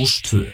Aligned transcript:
Rástvö 0.00 0.46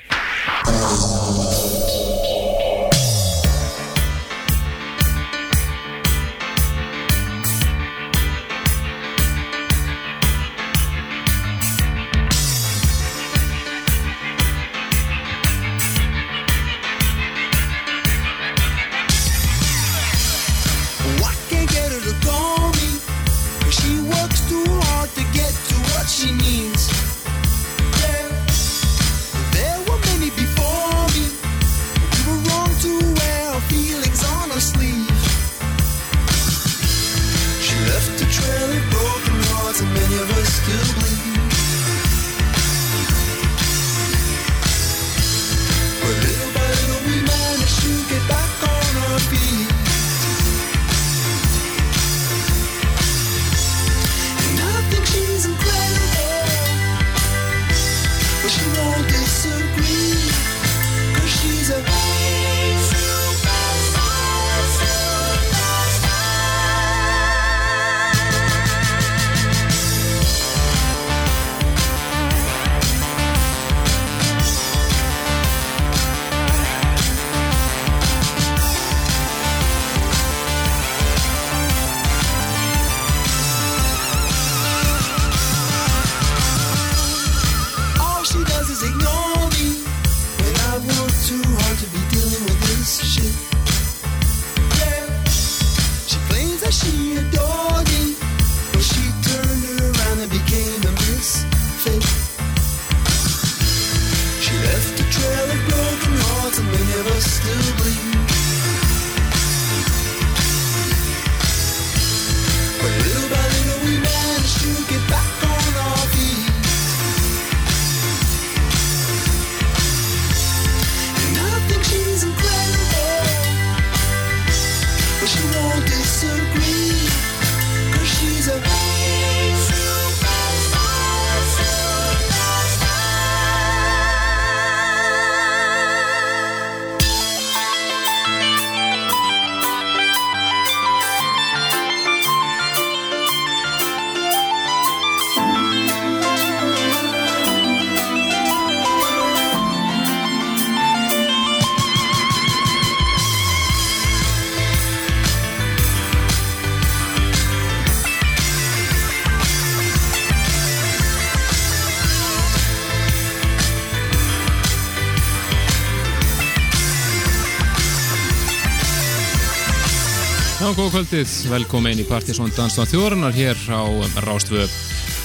Góð 170.87 171.01
kvöldið, 171.01 171.31
velkomin 171.51 171.99
í 171.99 172.05
Partisón 172.07 172.53
Dansdán 172.55 172.87
Þjóðarinnar 172.87 173.33
hér 173.35 173.59
á 173.75 173.83
Rástvö. 174.23 174.69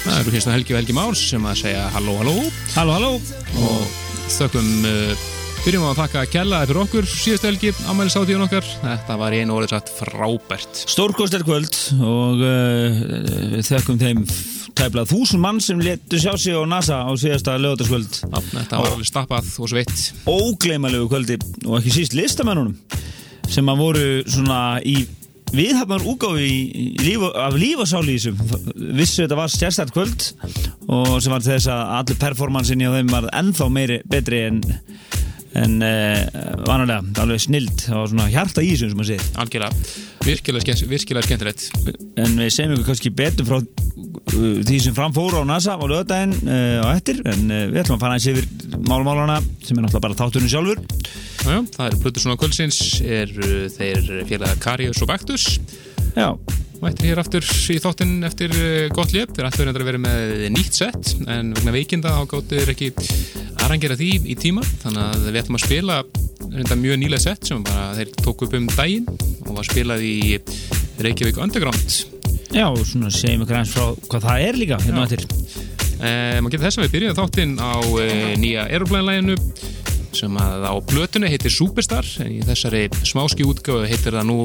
Það 0.01 0.15
eru 0.17 0.31
hérna 0.33 0.53
Helgi 0.55 0.73
og 0.73 0.79
Helgi 0.79 0.95
Márs 0.97 1.19
sem 1.29 1.43
að 1.45 1.59
segja 1.59 1.83
halló, 1.93 2.15
halló 2.17 2.33
Halló, 2.73 2.95
halló 2.95 3.11
og 3.67 3.99
þökkum, 4.33 4.71
uh, 4.89 5.27
byrjum 5.61 5.85
að 5.91 5.99
þakka 5.99 6.23
Kjella 6.33 6.63
fyrir 6.63 6.79
okkur 6.81 7.11
síðustu 7.11 7.49
Helgi, 7.51 7.75
ámæli 7.85 8.15
sátíðun 8.15 8.47
okkar. 8.47 8.71
Þetta 8.87 9.19
var 9.21 9.37
einu 9.37 9.59
orðið 9.59 9.75
satt 9.75 9.93
frábært. 9.99 10.81
Stórkostar 10.95 11.45
kvöld 11.45 11.77
og 12.09 12.41
uh, 12.41 13.05
við 13.53 13.69
þökkum 13.69 14.01
þeim 14.01 14.25
tæplega 14.73 15.05
þúsund 15.13 15.45
mann 15.45 15.61
sem 15.61 15.85
letu 15.85 16.17
sjá 16.25 16.33
sig 16.41 16.57
á 16.57 16.65
NASA 16.65 17.03
á 17.05 17.11
síðasta 17.13 17.61
lögataskvöld 17.61 18.23
Já, 18.23 18.37
Þetta 18.49 18.81
var 18.81 18.97
alveg 18.97 19.13
stappað 19.13 19.53
og 19.61 19.69
sveitt. 19.75 20.09
ógleymalegu 20.25 21.05
kvöldi 21.13 21.37
og 21.69 21.83
ekki 21.83 21.99
síst 22.01 22.17
listamennunum 22.17 22.73
sem 23.51 23.67
að 23.69 23.81
voru 23.85 24.05
svona 24.25 24.61
í 24.81 25.03
viðhafnar 25.55 26.05
úgáfi 26.07 26.47
í, 26.47 26.59
í 26.71 27.05
líf, 27.05 27.25
af 27.35 27.57
lífasáli 27.59 28.15
í 28.15 28.19
þessum 28.19 28.95
vissu 28.97 29.23
þetta 29.23 29.39
var 29.39 29.53
sérstært 29.53 29.95
kvöld 29.95 30.27
og 30.87 31.17
sem 31.23 31.33
var 31.33 31.45
þess 31.45 31.71
að 31.71 31.95
allir 31.99 32.21
performansinni 32.21 32.87
á 32.87 32.95
þeim 32.97 33.11
var 33.11 33.29
ennþá 33.41 33.69
meiri 33.73 34.01
betri 34.11 34.45
en 34.47 34.63
en 35.57 35.81
uh, 35.83 36.19
vanulega, 36.63 37.01
alveg 37.21 37.41
snild. 37.43 37.85
Og 37.91 38.05
svona 38.11 38.29
hjarta 38.31 38.63
í 38.63 38.71
þessu 38.71 38.91
sem 38.91 38.99
maður 38.99 39.09
segir. 39.09 39.25
Algjörlega, 39.43 39.89
virkilega, 40.23 40.75
virkilega 40.91 41.27
skemmtilegt. 41.27 41.65
en 42.21 42.37
við 42.39 42.53
segjum 42.55 42.75
ykkur 42.77 42.87
kannski 42.91 43.11
betur 43.15 43.49
frá 43.49 43.57
uh, 43.59 44.61
því 44.67 44.79
sem 44.85 44.95
framfóru 44.95 45.43
á 45.43 45.45
NASA 45.47 45.75
á 45.75 45.83
lögadaginn 45.83 46.37
uh, 46.45 46.79
og 46.85 46.93
eftir. 46.95 47.19
En 47.27 47.51
uh, 47.51 47.65
við 47.73 47.83
ætlum 47.83 47.99
að 47.99 48.05
fara 48.05 48.19
eins 48.19 48.29
yfir 48.31 48.47
málmálana 48.87 49.41
sem 49.59 49.75
er 49.75 49.83
náttúrulega 49.83 50.05
bara 50.07 50.19
þátturinn 50.23 50.53
sjálfur 50.55 50.85
Já, 51.41 51.55
já, 51.55 51.61
það 51.73 51.85
er 51.87 51.95
Plutur 52.01 52.21
svona 52.21 52.37
kvöldsins, 52.37 52.79
er 53.01 53.31
uh, 53.33 53.63
þeir 53.73 54.09
félaga 54.29 54.57
Karius 54.61 55.01
og 55.01 55.09
Baktus. 55.09 55.45
Já, 56.13 56.35
Mættir 56.81 57.11
hér 57.11 57.21
aftur 57.21 57.45
í 57.45 57.77
þáttinn 57.81 58.25
eftir 58.25 58.53
uh, 58.53 58.85
gott 58.93 59.13
létt. 59.15 59.33
Þeir 59.37 59.49
ættu 59.49 59.65
að 59.69 59.81
vera 59.87 60.01
með 60.01 60.45
nýtt 60.53 60.77
sett 60.81 61.15
en 61.25 61.49
vegna 61.57 61.73
veikinda 61.73 62.13
þeir 62.29 62.73
ekki 62.75 62.91
arrangera 63.65 63.97
því 63.97 64.11
í 64.33 64.37
tíma 64.37 64.65
þannig 64.83 65.01
að 65.07 65.27
við 65.31 65.41
ætlum 65.41 65.59
að 65.59 65.65
spila 65.65 65.99
mjög 66.77 67.01
nýlega 67.01 67.25
sett 67.25 67.49
sem 67.49 67.65
bara 67.65 67.91
þeir 67.97 68.13
tóku 68.21 68.45
upp 68.45 68.57
um 68.57 68.69
daginn 68.75 69.09
og 69.47 69.53
var 69.57 69.69
spilað 69.69 70.05
í 70.05 70.15
Reykjavík 71.01 71.41
Underground. 71.41 71.99
já, 72.51 72.65
og 72.67 72.81
svona 72.85 73.13
segjum 73.13 73.45
ykkur 73.45 73.61
eins 73.61 73.73
frá 73.73 73.93
hvað 74.11 74.25
það 74.27 74.47
er 74.49 74.61
líka 74.61 74.81
hérna 74.83 75.05
eftir 75.07 75.25
Eh, 76.01 76.39
maður 76.41 76.55
getur 76.55 76.65
þess 76.65 76.79
að 76.79 76.85
við 76.87 76.93
byrjum 76.95 77.17
þáttinn 77.19 77.51
á 77.61 77.73
eh, 78.01 78.31
nýja 78.41 78.63
Aeroplane-læginu 78.73 79.35
sem 80.17 80.37
að 80.41 80.65
á 80.67 80.73
blötunni 80.91 81.29
heitir 81.31 81.53
Superstar 81.53 82.07
en 82.23 82.31
í 82.35 82.39
þessari 82.45 82.83
smáski 83.07 83.45
útgáfu 83.47 83.87
heitir 83.89 84.17
það 84.17 84.27
nú 84.29 84.37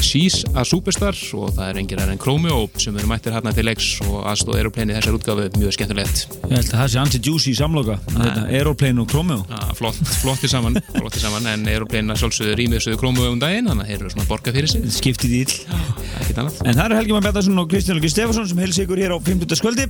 She's 0.00 0.40
a 0.54 0.64
Superstar 0.66 1.16
og 1.36 1.54
það 1.56 1.64
er 1.66 1.80
engir 1.82 2.02
en 2.04 2.20
Chromeo 2.20 2.68
sem 2.80 2.96
eru 2.96 3.10
mættir 3.10 3.34
hérna 3.34 3.52
til 3.54 3.66
leiks 3.68 3.88
og 4.06 4.24
aðstóð 4.30 4.60
Aeroplane 4.60 4.94
í 4.94 4.98
þessari 4.98 5.18
útgáfu 5.18 5.48
mjög 5.60 5.76
skemmtilegt. 5.76 6.24
Ég 6.50 6.56
held 6.56 6.72
að 6.72 6.80
það 6.80 6.92
sé 6.94 7.00
anti-juicy 7.04 7.54
samloka 7.58 7.98
þetta, 8.08 8.46
Aeroplane 8.48 9.04
og 9.04 9.10
Chromeo 9.12 9.40
ja, 9.50 9.62
flott, 9.78 10.00
flotti 10.20 10.50
saman, 10.50 10.80
flotti 10.96 11.22
saman 11.22 11.50
en 11.52 11.68
Aeroplane 11.70 12.14
að 12.14 12.24
sjálfsögðu 12.24 12.58
rýmið 12.60 12.86
sögðu 12.86 13.02
Chromeo 13.04 13.32
um 13.34 13.42
daginn 13.42 13.70
þannig 13.70 13.86
að 13.86 13.92
þeir 13.92 14.00
eru 14.00 14.14
svona 14.16 14.30
borga 14.30 14.54
fyrir 14.56 14.72
sig. 14.72 14.86
Skiptið 15.00 15.36
íll 15.42 15.58
En 16.40 16.76
það 16.76 16.84
eru 16.84 17.00
Helgi 17.00 17.16
Már 17.16 17.26
Bettarsson 17.26 17.60
og 17.60 17.70
Kristján 17.70 17.98
Helgi 17.98 18.12
Stefansson 18.12 18.48
sem 18.50 18.62
helsi 18.62 18.84
ykkur 18.84 19.00
hér 19.02 19.16
á 19.16 19.18
50. 19.18 19.58
skvöldi 19.58 19.86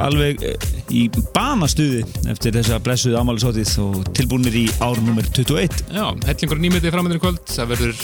alveg 0.00 0.42
eh, 0.46 0.66
í 0.92 1.06
banastuði 1.34 2.02
eftir 2.30 2.56
þessa 2.56 2.80
blessuðu 2.84 3.18
ámælisótið 3.20 3.74
og 3.82 4.00
tilbúinir 4.16 4.58
í 4.62 4.66
ár 4.84 5.00
nummer 5.04 5.26
21 5.28 5.84
Já, 5.92 6.06
hellingur 6.28 6.62
nýmiti 6.62 6.92
framöndir 6.92 7.20
í 7.20 7.22
kvöld. 7.22 7.42
Það 7.50 7.72
verður 7.74 8.02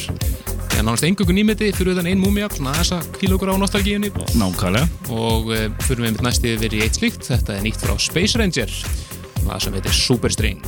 ja, 0.76 0.82
nánast 0.82 1.08
engungu 1.08 1.36
nýmiti 1.36 1.72
fyrir 1.76 1.94
utan 1.94 2.10
ein 2.10 2.22
múmia, 2.22 2.50
svona 2.52 2.76
þessa 2.78 3.00
kvíla 3.18 3.38
okkur 3.38 3.54
á 3.54 3.56
nostalgíunni. 3.60 4.12
Nákvæmlega. 4.38 4.88
Og 5.14 5.52
uh, 5.52 5.66
fyrir 5.86 6.04
við 6.04 6.16
mitt 6.16 6.24
næsti 6.28 6.56
verið 6.60 6.80
í 6.82 6.86
eitt 6.86 7.00
slíkt. 7.00 7.24
Þetta 7.28 7.56
er 7.56 7.66
nýtt 7.66 7.82
frá 7.82 7.96
Space 8.02 8.40
Ranger 8.40 8.72
lag 9.48 9.62
sem 9.62 9.76
heitir 9.76 9.94
Superstring 9.94 10.64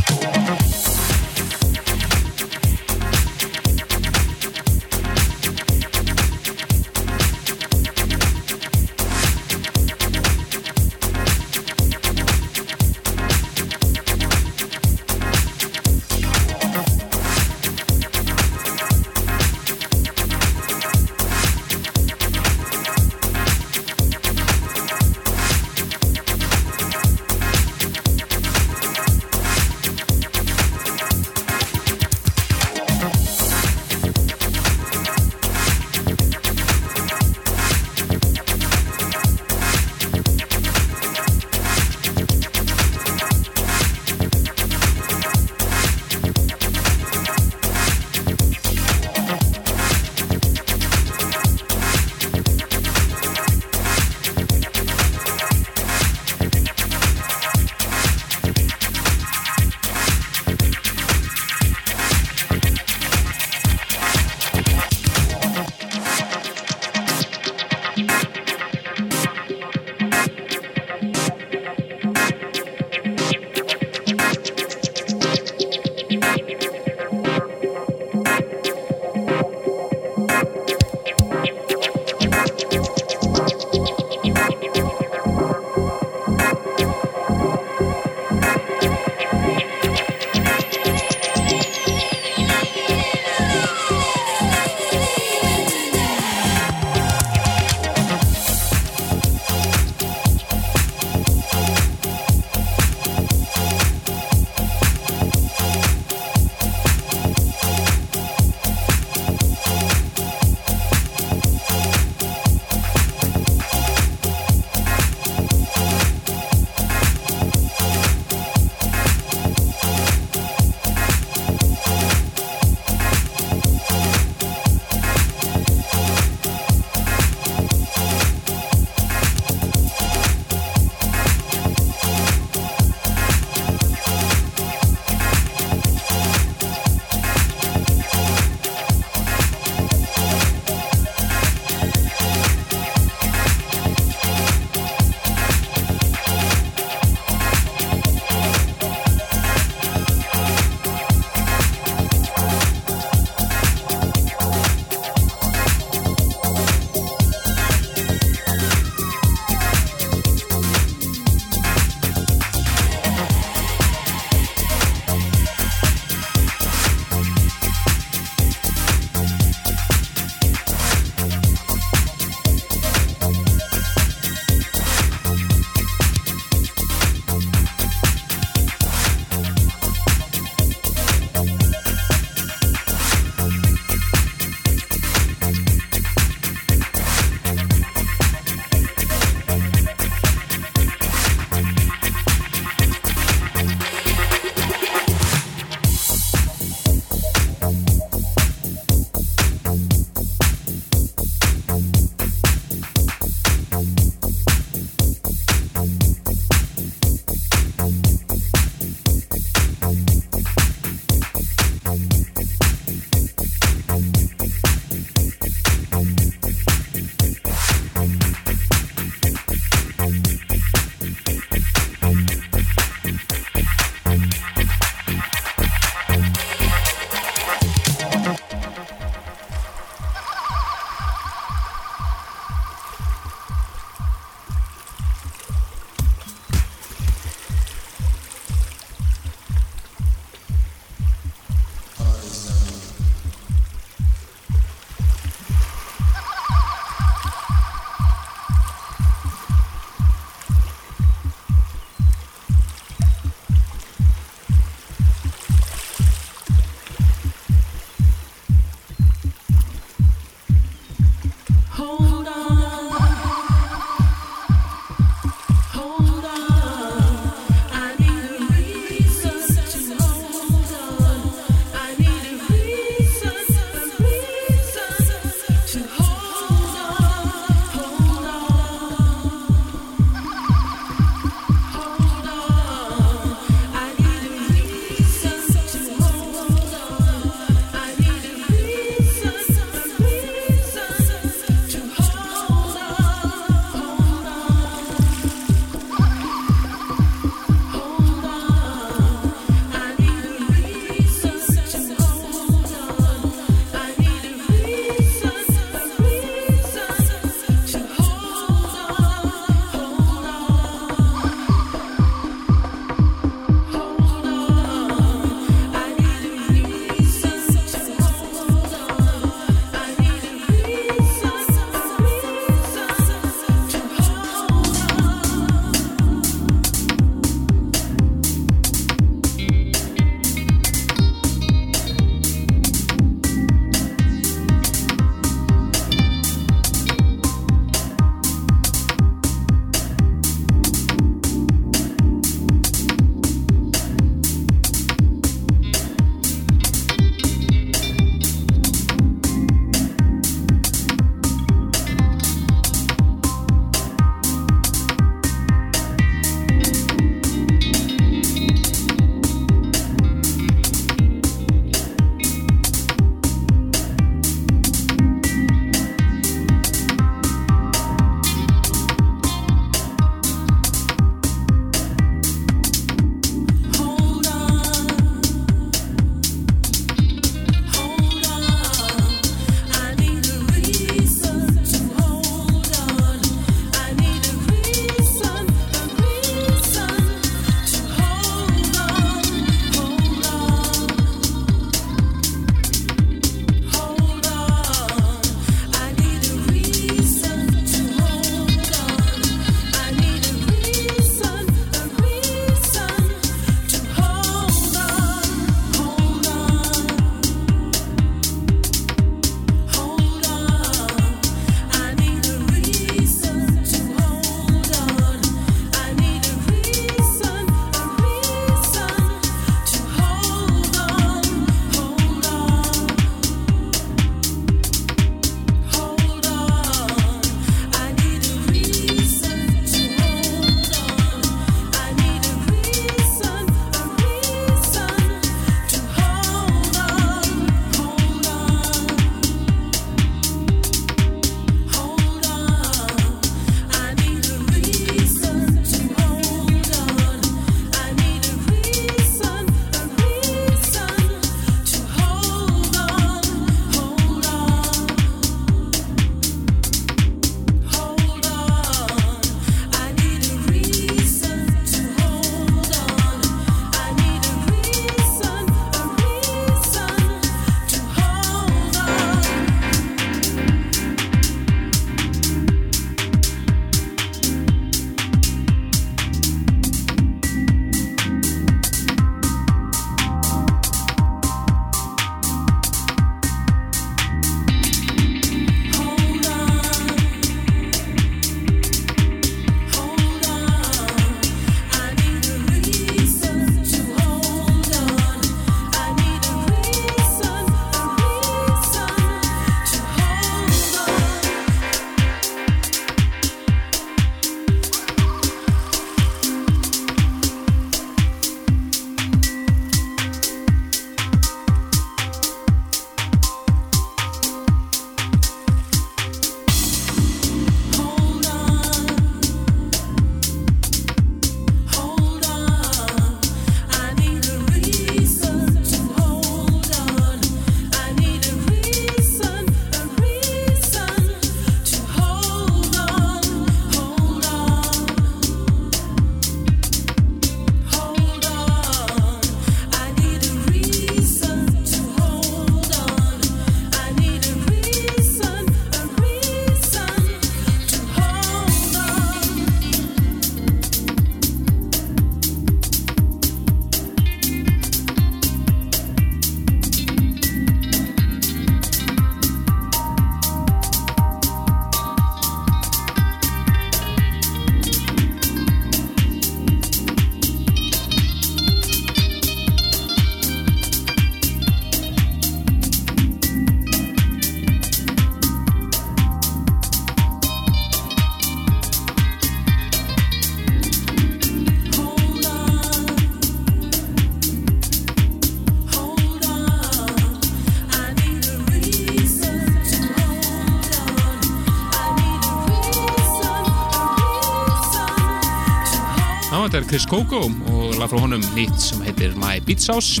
þetta 596.58 596.66
er 596.66 596.72
Chris 596.72 596.86
Coco 596.90 597.18
og 597.54 597.74
lag 597.78 597.86
frá 597.86 598.00
honum 598.02 598.22
nýtt 598.34 598.56
sem 598.58 598.80
heitir 598.82 599.12
My 599.20 599.36
Beat 599.46 599.62
Sauce 599.62 600.00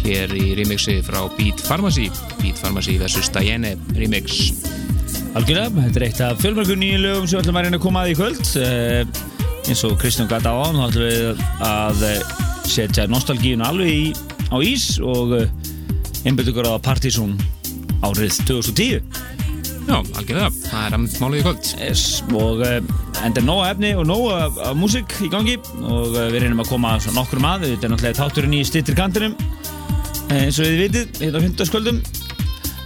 hér 0.00 0.30
í 0.32 0.54
remixi 0.56 0.94
frá 1.04 1.26
Beat 1.36 1.60
Pharmacy 1.66 2.06
Beat 2.38 2.56
Pharmacy 2.56 2.94
vs. 2.96 3.28
Diane 3.34 3.74
remix. 3.98 4.38
Algjörlega, 5.36 5.68
þetta 5.76 6.00
er 6.00 6.06
eitt 6.06 6.22
af 6.24 6.40
fjölmörgur 6.40 6.78
nýju 6.80 7.02
lögum 7.02 7.26
sem 7.28 7.36
við 7.36 7.42
ætlum 7.42 7.58
að 7.60 7.66
reyna 7.66 7.80
að 7.80 7.84
koma 7.84 8.04
að 8.06 8.12
í 8.12 8.16
kvöld. 8.16 8.40
Uh, 8.56 9.60
eins 9.66 9.82
og 9.90 9.98
Kristján 10.00 10.30
gata 10.30 10.54
á 10.56 10.72
þá 10.72 10.80
ætlum 10.86 11.04
við 11.04 11.44
að 11.68 12.06
uh, 12.08 12.32
setja 12.70 13.06
nostalgíun 13.10 13.66
alveg 13.66 13.92
í, 13.92 14.08
á 14.48 14.56
ís 14.64 14.86
og 15.04 15.36
uh, 15.36 15.44
einbyrðu 16.24 16.54
ykkur 16.54 16.70
á 16.70 16.74
Partizón 16.80 17.36
árið 18.00 18.40
2010 18.48 19.04
Já, 19.90 19.98
algjörlega, 19.98 20.48
það 20.64 20.82
er 20.86 20.96
að 20.96 21.20
málið 21.20 21.40
í 21.40 21.44
kvöld. 21.44 21.70
Yes, 21.82 22.02
og 22.30 22.60
enda 23.26 23.40
er 23.40 23.46
nóga 23.46 23.68
efni 23.74 23.90
og 23.98 24.06
nóga 24.08 24.48
af 24.64 24.76
músík 24.78 25.12
í 25.24 25.28
gangi 25.32 25.56
og 25.82 26.14
við 26.16 26.38
reynum 26.44 26.62
að 26.62 26.70
koma 26.72 26.96
nokkur 27.14 27.40
að 27.44 27.66
þetta 27.66 27.86
er 27.86 27.92
náttúrulega 27.92 28.18
táturinn 28.18 28.56
í 28.56 28.64
stittir 28.66 28.96
kantinum. 28.98 29.36
Eins 30.30 30.60
og 30.62 30.68
við 30.68 30.82
vitið, 30.84 31.06
hérna 31.20 31.42
á 31.42 31.44
hundaskvöldum 31.44 32.02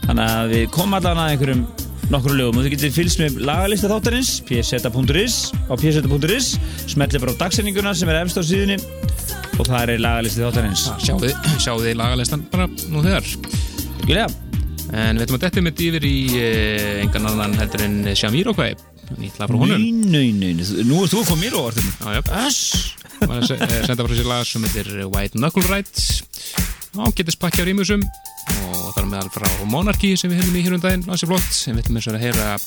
þannig 0.04 0.24
að 0.24 0.54
við 0.54 0.64
komum 0.74 0.96
allavega 0.98 1.24
að 1.24 1.34
einhverjum 1.34 1.64
nokkru 2.12 2.38
lögum. 2.38 2.58
Og 2.58 2.66
þið 2.66 2.74
getur 2.76 2.94
fylgst 2.94 3.20
með 3.22 3.42
lagalista 3.48 3.90
þáttarins 3.92 4.32
pseta.is 4.48 5.36
á 5.70 5.74
pseta.is 5.80 6.48
smellir 6.92 7.24
bara 7.24 7.36
á 7.36 7.40
dagsendinguna 7.44 7.94
sem 7.96 8.10
er 8.12 8.22
efst 8.22 8.40
á 8.40 8.42
síðunni. 8.44 8.80
Og 9.58 9.68
það 9.68 9.94
er 9.94 10.02
lagalisti 10.02 10.42
þáttarins. 10.42 10.88
Sjáðu, 11.04 11.34
sjáðu 11.62 11.94
lagalistan 11.98 12.48
bara 12.52 12.66
nú 12.90 13.04
þegar? 13.04 13.28
Gjulega 14.04 14.32
En 14.94 15.18
við 15.18 15.24
ætlum 15.24 15.38
að 15.38 15.46
detta 15.46 15.62
mitt 15.64 15.80
yfir 15.82 16.04
í 16.06 16.18
eh, 16.38 16.98
engan 17.02 17.30
annan 17.30 17.56
heldur 17.58 17.82
en 17.86 17.96
Shamiroquai 18.14 18.74
nýtt 19.18 19.38
lag 19.40 19.48
frá 19.50 19.58
honum. 19.60 19.80
Nei, 19.80 19.92
nei, 20.32 20.52
nei, 20.54 20.84
nú 20.88 21.02
er 21.04 21.10
þú 21.12 21.22
fá 21.28 21.34
mér 21.40 21.56
á 21.56 21.60
orðinu 21.60 21.92
Já, 22.00 22.14
já. 22.14 22.22
Var 23.24 23.36
að 23.40 23.46
se- 23.48 23.58
eh, 23.62 23.86
senda 23.86 24.04
frá 24.04 24.14
sér 24.18 24.26
lag 24.28 24.44
sem 24.46 24.62
heitir 24.66 24.88
White 25.08 25.38
Knuckle 25.38 25.62
Ride. 25.70 26.04
Og 26.96 27.14
getist 27.14 27.38
pakki 27.42 27.62
á 27.62 27.66
rýmusum 27.66 28.02
og 28.02 28.94
þar 28.94 29.06
meðal 29.10 29.30
frá 29.34 29.48
Monarchy 29.66 30.14
sem 30.16 30.30
við 30.30 30.42
hefum 30.42 30.56
í 30.58 30.62
hér 30.66 30.74
um 30.76 30.80
daginn. 30.82 31.06
Ansi 31.10 31.26
flott. 31.26 31.48
En 31.68 31.76
við 31.78 31.84
ætlum 31.84 31.96
eins 31.98 32.06
og 32.10 32.14
að 32.14 32.24
heyra 32.26 32.58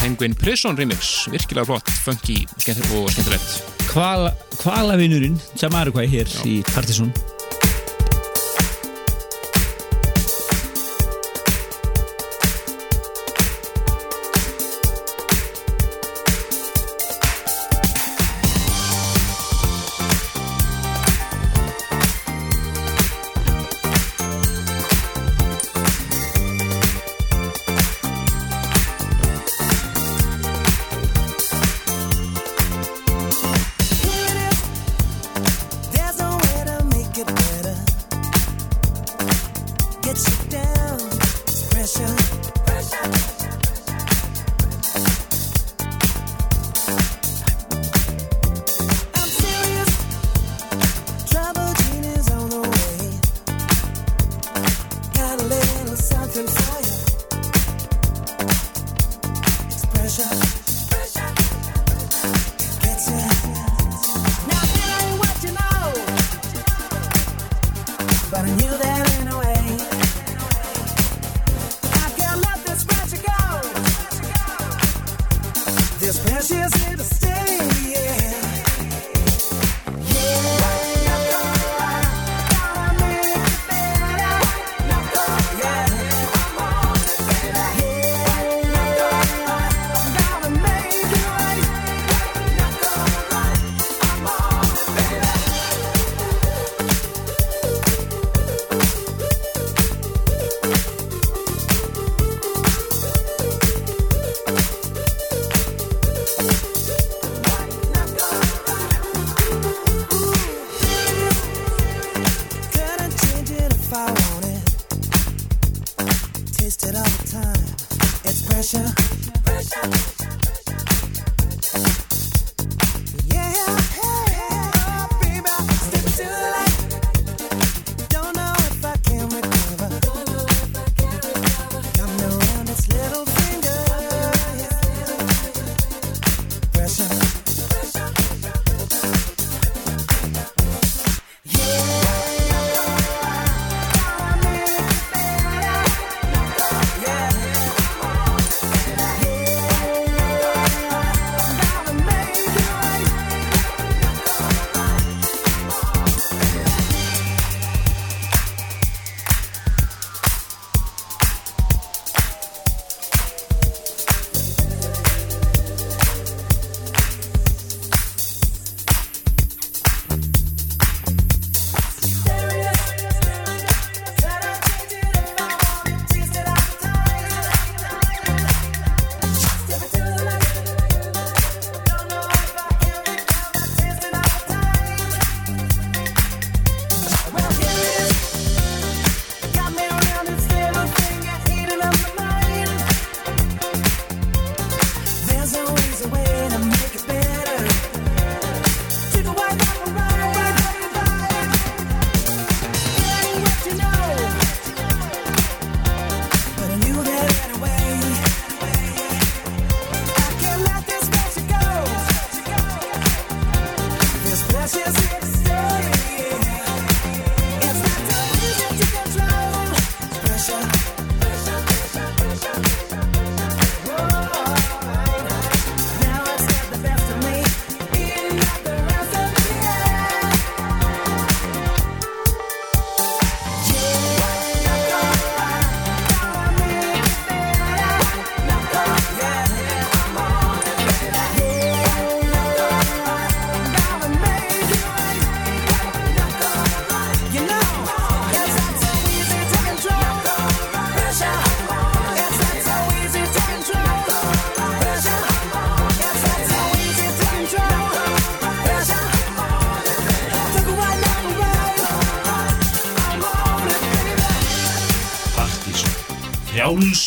Penguin 0.00 0.34
Prison 0.38 0.76
remix. 0.78 1.26
Virkilega 1.32 1.66
flott, 1.66 1.88
funky 2.04 2.46
og 2.46 3.10
skemmtilegt. 3.10 3.62
Kvala, 3.90 4.30
Kvalavinurinn 4.60 5.40
sem 5.58 5.74
er 5.74 5.90
hvað 5.90 6.08
hér 6.12 6.28
Já. 6.30 6.44
í 6.46 6.60
Partizón 6.70 7.10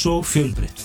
Frjáls 0.03 0.05
og 0.05 0.25
fjölbreytt 0.25 0.82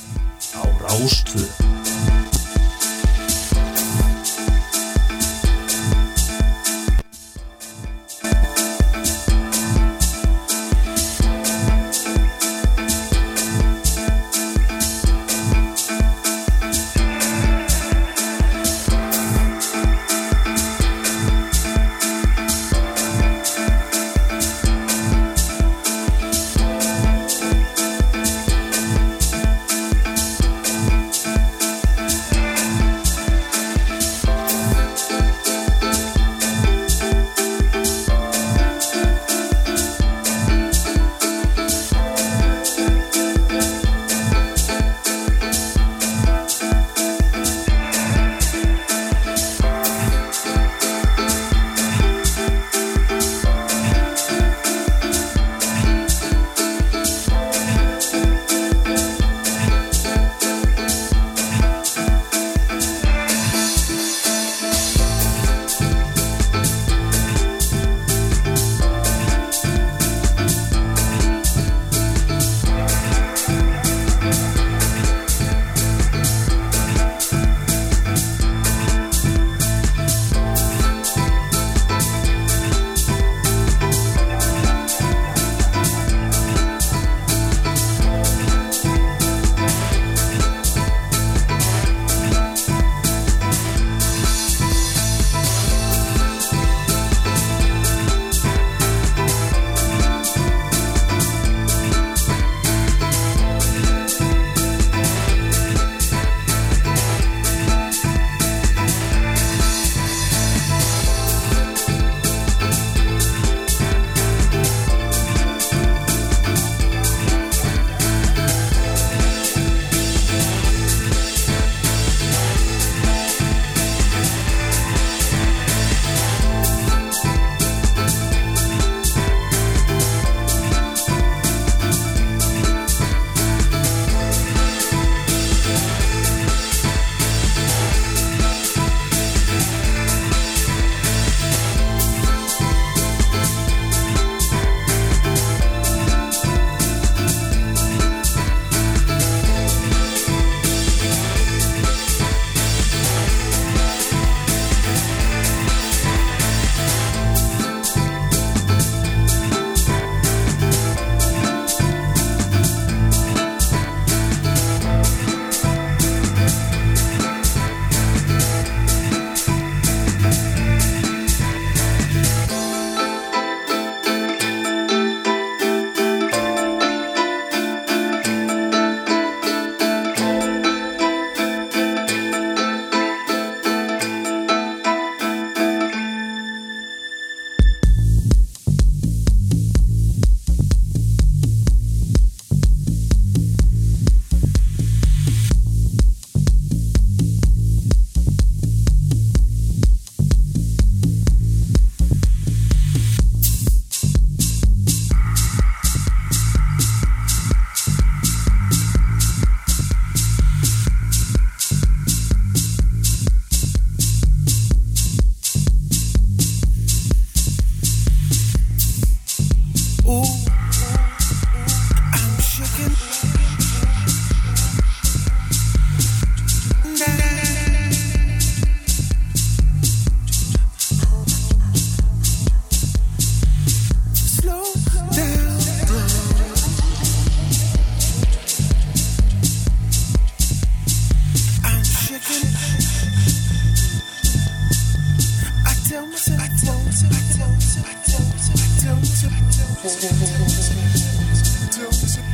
Two. 250.38 252.27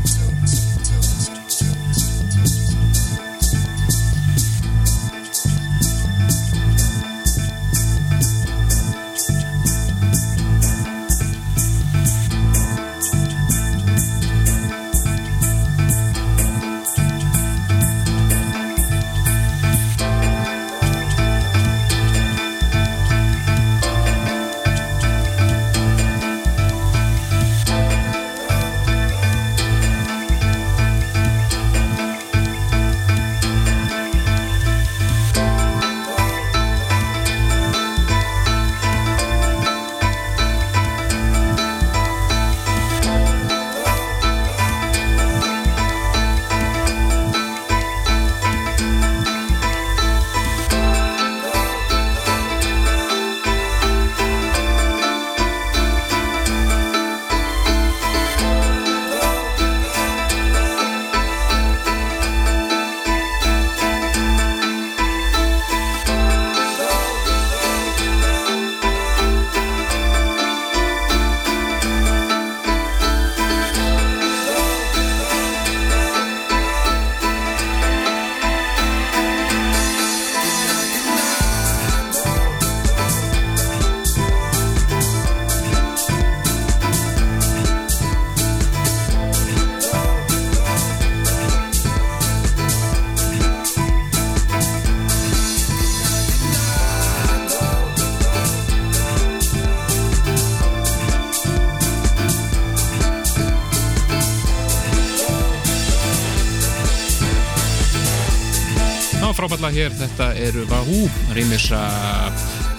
Hér, 109.74 109.94
þetta 109.98 110.28
eru 110.38 110.64
Wahoo, 110.70 111.08
rýmisra 111.34 111.80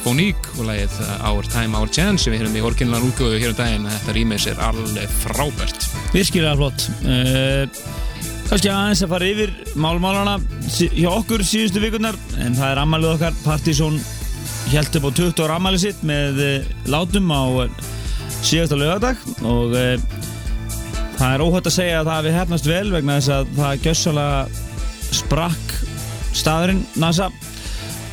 Fóník 0.06 0.48
og 0.60 0.68
lagið 0.70 0.96
Our 1.26 1.48
Time, 1.50 1.76
Our 1.76 1.90
Chance 1.92 2.24
sem 2.24 2.34
við 2.36 2.44
hérna 2.44 2.60
í 2.62 2.64
orginlan 2.66 3.06
útgöðu 3.08 3.40
hér 3.42 3.52
um 3.52 3.58
daginn, 3.58 3.88
þetta 3.90 4.16
rýmis 4.16 4.46
er 4.52 4.62
alveg 4.64 5.16
frábært. 5.24 5.88
Virkilega 6.14 6.56
flott. 6.60 6.86
Uh, 7.04 7.66
Kannski 8.46 8.70
aðeins 8.70 9.02
að 9.02 9.12
fara 9.16 9.30
yfir 9.32 9.54
málmálana 9.82 10.36
hjá 10.70 11.10
okkur 11.10 11.42
síðustu 11.48 11.82
vikurnar 11.82 12.18
en 12.38 12.54
það 12.54 12.70
er 12.70 12.82
ammalið 12.84 13.14
okkar. 13.16 13.40
Partizón 13.42 13.98
held 14.70 15.00
upp 15.00 15.10
á 15.10 15.12
20 15.18 15.44
ára 15.48 15.58
ammalið 15.58 15.86
sitt 15.88 16.06
með 16.06 16.42
uh, 16.46 16.72
látum 16.94 17.34
á 17.34 17.44
uh, 17.66 17.86
síðasta 18.46 18.78
laugardag 18.78 19.26
og 19.42 19.74
uh, 19.74 19.96
það 21.18 21.30
er 21.32 21.46
óhætt 21.48 21.72
að 21.72 21.78
segja 21.80 22.00
að 22.04 22.12
það 22.12 22.20
hafi 22.20 22.36
hefnast 22.38 22.70
vel 22.70 22.88
vegna 22.94 23.18
þess 23.18 23.34
að 23.40 23.56
það 23.58 23.88
gjössalega 23.90 24.66
sprakk 25.16 25.65
staðurinn 26.46 26.86
NASA. 27.02 27.32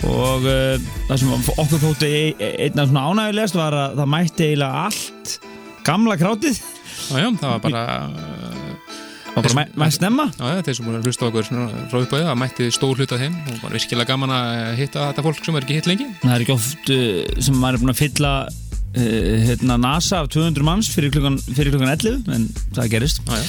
Og 0.03 0.47
uh, 0.51 0.77
það 1.07 1.21
sem 1.21 1.33
okkur 1.53 1.83
þótti 1.85 2.09
e- 2.11 2.35
e- 2.43 2.55
einna 2.65 2.89
svona 2.91 3.05
ánægilegast 3.13 3.55
var 3.59 3.77
að 3.79 4.01
það 4.01 4.09
mætti 4.17 4.47
eiginlega 4.49 4.87
allt 4.89 5.35
gamla 5.87 6.17
krátið. 6.19 6.59
Já, 7.13 7.19
já, 7.23 7.29
það 7.39 7.53
var 7.53 7.61
bara, 7.63 7.83
og 9.33 9.39
bara 9.47 9.55
mæ- 9.61 9.77
mætt 9.79 9.97
snemma. 9.99 10.27
Já, 10.41 10.45
já, 10.57 10.65
þeir 10.67 10.79
sem 10.79 10.89
búin 10.89 10.99
að 10.99 11.07
hlusta 11.07 11.29
okkur 11.29 11.49
frá 11.53 12.01
uppæðu, 12.01 12.27
það 12.27 12.41
mætti 12.43 12.69
stór 12.75 12.99
hluta 12.99 13.21
þeim 13.23 13.39
og 13.45 13.63
bara 13.63 13.77
virkilega 13.79 14.11
gaman 14.11 14.35
að 14.35 14.75
hitta 14.81 15.07
þetta 15.13 15.27
fólk 15.29 15.47
sem 15.47 15.61
er 15.61 15.67
ekki 15.69 15.79
hitt 15.79 15.91
lengi. 15.93 16.09
Það 16.25 16.35
er 16.35 16.45
ekki 16.47 16.57
oft 16.57 16.93
uh, 16.97 17.41
sem 17.47 17.63
maður 17.63 17.79
er 17.79 17.85
búin 17.85 17.95
að 17.95 18.03
fylla 18.03 18.35
hérna, 18.93 19.79
NASA 19.81 20.21
af 20.21 20.29
200 20.33 20.65
manns 20.67 20.91
fyrir 20.93 21.13
klukkan, 21.15 21.39
fyrir 21.41 21.73
klukkan 21.73 21.93
11 21.95 22.27
en 22.35 22.45
það 22.77 22.91
gerist 22.93 23.23
já. 23.25 23.41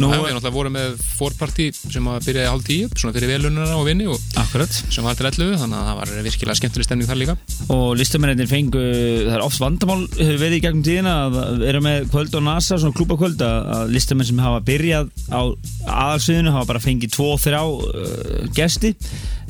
Nú, 0.00 0.08
Já, 0.08 0.20
við 0.22 0.32
náttúrulega 0.36 0.54
vorum 0.54 0.76
með 0.76 0.94
fórparti 1.18 1.68
sem 1.76 2.08
að 2.08 2.28
byrjaði 2.28 2.52
hálf 2.52 2.64
tíu, 2.66 2.88
svona 2.96 3.16
fyrir 3.16 3.32
velununa 3.34 3.76
og 3.76 3.84
vinni 3.88 4.08
og 4.08 4.16
Akkurat 4.40 4.72
sem 4.72 5.04
var 5.04 5.18
til 5.18 5.28
11, 5.28 5.58
þannig 5.62 5.78
að 5.80 5.90
það 5.90 6.00
var 6.00 6.14
virkilega 6.28 6.60
skemmtileg 6.60 6.88
stemning 6.88 7.10
þar 7.10 7.20
líka. 7.20 7.36
og 7.76 7.86
listamennir 8.00 8.50
fengu, 8.50 8.84
það 9.26 9.36
er 9.36 9.44
oft 9.44 9.62
vandamál 9.62 10.00
hefur 10.16 10.40
verið 10.40 10.58
í 10.58 10.64
gegnum 10.64 10.86
tíðina 10.86 11.14
að 11.26 11.38
vera 11.66 11.84
með 11.84 12.10
kvöld 12.14 12.40
og 12.40 12.46
NASA, 12.48 12.80
svona 12.80 12.96
klúbakvöld 12.96 13.44
að, 13.44 13.70
að 13.76 13.94
listamenn 13.96 14.30
sem 14.30 14.44
hafa 14.46 14.64
byrjað 14.66 15.12
á 15.28 15.40
aðalsviðinu 15.86 16.54
hafa 16.56 16.70
bara 16.72 16.82
fengið 16.82 17.16
2-3 17.16 17.62
uh, 17.62 18.46
gesti 18.56 18.94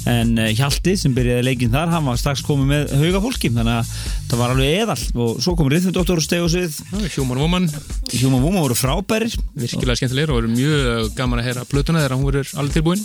en 0.06 0.36
uh, 0.38 0.50
Hjalti 0.54 0.94
sem 1.00 1.14
byrjaði 1.16 1.46
leikinn 1.46 1.72
þar 1.72 1.92
hann 1.94 2.06
var 2.06 2.18
strax 2.20 2.42
komið 2.46 2.68
með 2.72 2.94
hauga 3.00 3.22
fólki 3.24 3.50
þannig 3.54 3.80
að 3.80 3.94
það 4.30 4.42
var 4.42 4.54
alveg 4.54 4.80
eðal 4.82 4.98
og 5.26 5.35
svo 5.42 5.56
kom 5.58 5.68
Rithmundoktor 5.72 6.20
og 6.20 6.24
steg 6.24 6.44
og 6.44 6.52
svið. 6.52 6.78
Já, 6.92 7.08
Human 7.16 7.40
Woman, 7.42 7.68
Hjúma 8.12 8.40
Vúma 8.42 8.62
voru 8.64 8.76
frábærir. 8.78 9.34
Virkilega 9.56 9.98
skemmtilegir 10.00 10.32
og 10.32 10.40
verður 10.40 10.54
mjög 10.54 11.12
gaman 11.18 11.42
að 11.42 11.50
heyra 11.50 11.66
plötuna 11.68 12.02
þegar 12.04 12.16
hún 12.16 12.30
verður 12.30 12.54
alveg 12.62 12.78
tilbúin. 12.78 13.04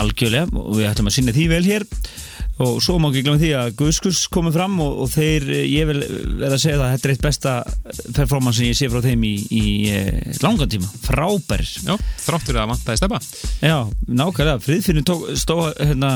Algjörlega 0.00 0.60
og 0.60 0.74
við 0.78 0.90
ætlum 0.90 1.10
að 1.10 1.16
sinna 1.18 1.36
því 1.36 1.46
vel 1.54 1.64
hér. 1.66 1.88
Og 2.60 2.76
svo 2.84 2.98
má 3.00 3.08
ekki 3.08 3.22
glemja 3.24 3.40
því 3.40 3.50
að 3.56 3.70
Guðskus 3.78 4.18
komið 4.32 4.56
fram 4.58 4.74
og, 4.84 4.98
og 5.04 5.08
þeir, 5.14 5.46
ég 5.64 5.86
vil 5.88 6.00
verða 6.02 6.58
að 6.58 6.60
segja 6.60 6.76
það 6.76 6.84
að 6.84 6.90
þetta 6.92 7.08
er 7.08 7.14
eitt 7.14 7.22
besta 7.24 7.54
performance 8.18 8.58
sem 8.58 8.68
ég 8.68 8.76
sé 8.76 8.88
frá 8.92 9.00
þeim 9.06 9.24
í, 9.24 9.32
í 9.56 9.62
eh, 9.88 10.18
langan 10.44 10.68
tíma, 10.68 10.90
frábærir. 11.06 11.70
Já, 11.86 11.94
þráttur 12.26 12.60
að 12.60 12.68
vantaði 12.74 13.00
steppa. 13.00 13.20
Já, 13.64 13.76
nákvæmlega, 14.04 14.60
Friðfinnur 14.66 15.06
tók, 15.08 15.24
stó 15.40 15.56
hérna, 15.70 16.12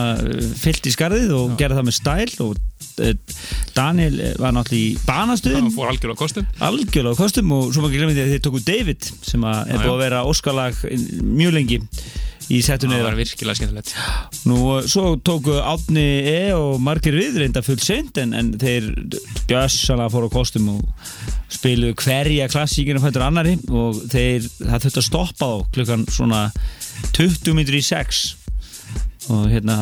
fyllt 0.60 0.90
í 0.90 0.92
skarðið 0.92 1.32
og 1.38 1.56
gerði 1.60 1.80
það 1.80 1.88
með 1.88 1.98
stæl 2.02 2.28
og 2.44 2.52
eh, 2.60 2.73
Daniel 3.74 4.20
var 4.40 4.54
náttúrulega 4.54 4.80
í 4.80 5.06
banastuðin 5.06 5.72
fór 5.74 5.90
algjörlega 5.92 6.20
kostum. 6.20 6.46
algjörlega 6.62 7.18
kostum 7.18 7.54
og 7.56 7.72
svo 7.74 7.88
ekki 7.88 8.02
glemja 8.02 8.18
því 8.18 8.26
að 8.26 8.34
þeir 8.34 8.44
tóku 8.46 8.62
David 8.66 9.08
sem 9.16 9.48
að 9.48 9.62
er 9.64 9.82
búið 9.82 9.94
að 9.94 10.04
vera 10.04 10.22
óskalag 10.30 10.84
mjög 11.24 11.56
lengi 11.58 11.80
í 12.52 12.60
settunni 12.64 12.98
Það 12.98 13.06
var 13.06 13.16
virkilega 13.18 13.58
skemmtilegt. 13.58 13.92
Nú, 14.48 14.58
svo 14.90 15.14
tóku 15.24 15.56
Átni 15.64 16.04
E 16.28 16.40
og 16.56 16.76
margir 16.84 17.16
við 17.16 17.40
reynda 17.40 17.64
full 17.64 17.80
seint 17.82 18.18
en, 18.20 18.34
en 18.36 18.52
þeir 18.60 18.90
bjössalega 19.48 20.12
fóru 20.12 20.28
á 20.28 20.34
kostum 20.34 20.70
og 20.74 20.84
spiluðu 21.54 21.96
hverja 22.02 22.50
klassíkinu 22.52 23.02
fættur 23.02 23.24
annari 23.24 23.56
og 23.70 24.02
þeir, 24.12 24.48
það 24.60 24.86
þurfti 24.86 25.02
að 25.02 25.08
stoppa 25.08 25.50
þá 25.50 25.74
klukkan 25.76 26.06
svona 26.12 26.46
20 27.16 27.56
minnur 27.56 27.78
í 27.78 27.84
6 27.84 28.24
og 29.32 29.48
hérna 29.48 29.76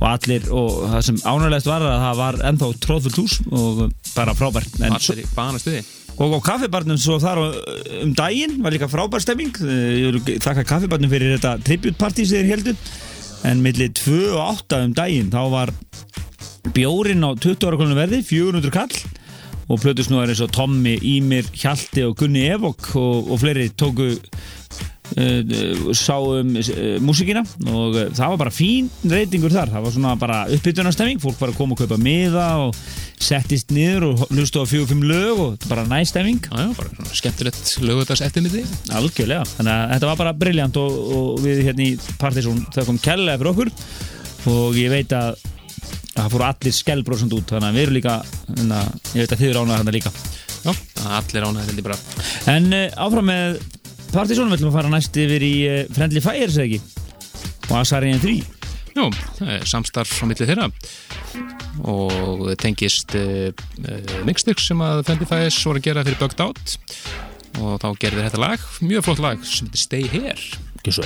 og 0.00 0.06
allir, 0.08 0.46
og 0.54 0.76
það 0.92 1.06
sem 1.08 1.20
ánægilegt 1.24 1.68
var 1.68 1.84
að 1.84 2.04
það 2.04 2.20
var 2.20 2.38
ennþá 2.50 2.68
tróðfullt 2.86 3.20
hús 3.20 3.38
og 3.50 3.80
bara 4.14 4.36
frábært. 4.38 4.78
Allir 4.88 5.22
í 5.22 5.28
banastuði. 5.36 5.84
og 6.20 6.34
á 6.36 6.40
kaffibarnum 6.50 6.98
svo 7.00 7.18
þar 7.20 7.42
um 8.02 8.14
daginn 8.16 8.58
var 8.64 8.74
líka 8.74 8.90
frábær 8.90 9.22
stemming. 9.24 9.54
Eh, 9.60 10.20
þakka 10.40 10.66
kaffibarnum 10.68 11.12
fyrir 11.12 11.36
þetta 11.36 11.56
tributpartí 11.64 12.26
sem 12.26 12.40
þeir 12.40 12.52
heldur 12.54 12.76
en 13.48 13.62
millir 13.64 13.92
2 13.96 14.18
og 14.34 14.42
8 14.66 14.84
um 14.84 14.94
daginn 14.96 15.32
þá 15.32 15.42
var 15.52 15.72
bjórin 16.76 17.24
á 17.24 17.30
20 17.32 17.66
ára 17.66 17.80
konum 17.80 17.98
verði 17.98 18.22
400 18.26 18.74
kall. 18.74 18.94
Og 19.70 19.78
plötusnúðar 19.78 20.32
eins 20.32 20.40
og 20.42 20.50
Tommi, 20.50 20.96
Ímir, 20.98 21.46
Hjalti 21.54 22.02
og 22.02 22.16
Gunni 22.18 22.48
Evok 22.50 22.88
og, 22.98 23.28
og 23.30 23.38
fleiri 23.38 23.68
tóku 23.70 24.16
sáum 25.96 26.54
uh, 26.54 26.96
músikina 27.02 27.42
og 27.66 27.96
uh, 27.96 28.08
það 28.14 28.32
var 28.32 28.40
bara 28.44 28.54
fín 28.54 28.90
reytingur 29.10 29.54
þar, 29.54 29.72
það 29.74 29.86
var 29.86 29.94
svona 29.96 30.16
bara 30.20 30.40
uppbytunarstemming, 30.54 31.20
fólk 31.22 31.40
var 31.40 31.52
að 31.52 31.58
koma 31.58 31.76
að 31.76 31.84
kaupa 31.84 31.98
miða 32.00 32.46
og 32.66 32.78
settist 33.20 33.74
niður 33.74 34.10
og 34.10 34.22
hlustu 34.30 34.62
á 34.62 34.70
fjögur 34.70 34.90
fimm 34.92 35.04
lög 35.04 35.42
og 35.42 35.50
þetta 35.54 35.70
bara 35.70 35.86
næ 35.90 36.00
stemming. 36.08 36.40
Skemmtilegt 37.12 37.74
lögutags 37.84 38.22
eftirmyndi. 38.24 38.64
algjörlega, 38.96 39.44
þannig 39.58 39.74
að 39.74 39.94
þetta 39.94 40.10
var 40.10 40.20
bara 40.22 40.36
briljant 40.40 40.80
og, 40.80 41.00
og 41.16 41.42
við 41.44 41.64
hérna 41.68 41.84
í 41.84 41.94
Partizón 42.20 42.62
það 42.72 42.88
kom 42.88 43.00
kærlega 43.02 43.40
fyrir 43.42 43.52
okkur. 43.52 43.72
Og 44.50 44.78
ég 44.80 44.92
veit 44.92 45.12
að 45.12 45.34
að 46.10 46.24
það 46.24 46.32
fóru 46.34 46.46
allir 46.46 46.74
skellbrósand 46.74 47.34
út 47.36 47.52
þannig 47.54 47.68
að 47.68 47.76
við 47.76 47.84
erum 47.84 47.96
líka, 47.96 48.14
að 48.50 48.88
ég 49.14 49.20
veit 49.22 49.34
að 49.34 49.42
þið 49.42 49.50
eru 49.50 49.60
ánægðar 49.60 49.82
þarna 49.82 49.94
líka. 49.96 50.12
Já, 50.60 50.72
allir 51.16 51.46
ánægði 51.46 51.68
held 51.70 51.80
ég 51.80 51.86
bara. 51.86 51.98
En 52.50 52.74
áfram 53.06 53.30
með 53.30 53.60
Partizón 54.10 54.50
við 54.50 54.58
ætlum 54.58 54.72
að 54.72 54.78
fara 54.80 54.90
næst 54.90 55.16
yfir 55.22 55.44
í 55.46 55.54
uh, 55.68 55.82
Friendly 55.94 56.22
Fires 56.24 56.58
eða 56.58 56.66
ekki? 56.66 56.80
Og 57.70 57.76
Asarian 57.78 58.22
3 58.22 58.40
Jú, 58.96 59.06
samstarf 59.70 60.16
á 60.18 60.24
milli 60.26 60.46
þeirra. 60.48 60.66
Og 61.86 62.48
tengist 62.60 63.14
uh, 63.14 63.50
uh, 63.86 64.14
mixtix 64.26 64.66
sem 64.66 64.82
að 64.82 65.04
Fendi 65.08 65.28
Fæs 65.30 65.60
voru 65.62 65.78
að 65.78 65.86
gera 65.86 66.06
fyrir 66.06 66.18
Bugged 66.20 66.42
Out. 66.42 66.78
Og 67.60 67.76
þá 67.82 67.90
gerði 68.02 68.26
þetta 68.26 68.42
lag, 68.42 68.70
mjög 68.82 69.06
flott 69.06 69.22
lag 69.22 69.44
sem 69.46 69.68
heitir 69.68 69.86
Stay 69.86 70.10
Here. 70.10 70.64
Ekki 70.80 70.98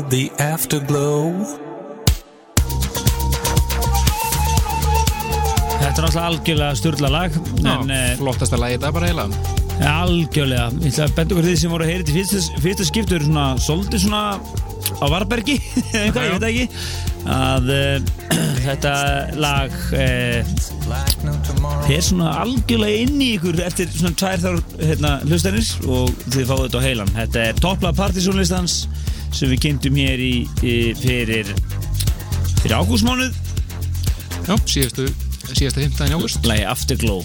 with 0.00 0.10
the 0.10 0.30
afterglow? 0.40 1.32
Þetta 5.80 5.88
er 5.88 6.04
náttúrulega 6.04 6.24
algjörlega 6.28 6.78
styrla 6.78 7.10
lag 7.10 7.36
en 7.36 7.66
Já, 7.66 7.74
eh, 7.96 8.16
flottasta 8.20 8.56
lagi 8.60 8.78
þetta 8.78 8.92
bara 8.96 9.10
eiginlega. 9.10 9.56
Algjörlega, 9.90 10.66
ég 10.80 10.92
ætla 10.92 11.06
að 11.08 11.14
benda 11.16 11.34
okkur 11.34 11.48
því 11.48 11.56
sem 11.60 11.74
voru 11.74 11.84
að 11.84 11.92
heyra 11.92 12.06
til 12.06 12.16
fyrsta, 12.16 12.60
fyrsta 12.64 12.86
skiptu 12.88 13.16
eru 13.16 13.28
svona 13.28 13.46
svolítið 13.66 14.04
svona 14.04 14.22
á 15.00 15.06
Varbergi 15.10 15.56
eða 15.92 16.04
eitthvað, 16.04 16.24
ég 16.24 16.32
veit 16.32 16.44
það 16.44 16.50
ekki. 16.50 16.66
Að 17.36 17.70
uh, 17.76 17.96
þetta 18.66 18.94
lag 19.36 19.76
uh, 19.92 21.36
tomorrow. 21.48 21.92
er 21.92 22.04
svona 22.04 22.32
algjörlega 22.44 23.04
inn 23.04 23.20
í 23.20 23.34
ykkur 23.36 23.60
eftir 23.66 23.92
svona 23.92 24.16
tvær 24.16 24.44
þár 24.46 24.60
hérna, 24.80 25.12
hlustanir 25.28 25.72
og 25.88 26.12
þið 26.28 26.48
fáið 26.52 26.66
þetta 26.66 26.80
á 26.80 26.86
heilan. 26.88 27.14
Þetta 27.20 27.46
er 27.50 27.64
toppla 27.64 27.96
partysónlistans 28.00 28.84
sem 29.36 29.50
við 29.52 29.62
kynntum 29.66 29.98
hér 30.00 30.22
í, 30.22 30.34
í 30.66 30.74
fyrir 30.98 31.52
fyrir 32.60 32.76
ágústmánuð. 32.76 33.36
Já, 34.48 34.54
síðastu, 34.68 35.06
síðastu 35.54 35.84
15. 35.84 36.16
águst 36.16 36.48
lagi 36.48 36.64
Afterglow. 36.68 37.22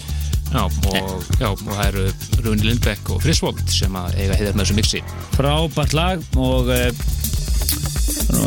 Já, 0.52 0.62
og, 0.62 1.24
já, 1.40 1.48
og 1.50 1.62
það 1.66 1.86
eru 1.88 2.04
Rúni 2.44 2.68
Lindbekk 2.68 3.10
og 3.16 3.22
Frisvold 3.24 3.62
sem 3.72 3.96
að 3.98 4.14
eiga 4.22 4.36
heiðar 4.38 4.54
með 4.56 4.62
þessu 4.68 4.76
mixi. 4.78 5.00
Frábært 5.34 5.96
lag 5.96 6.22
og 6.38 6.70
uh, 6.70 6.86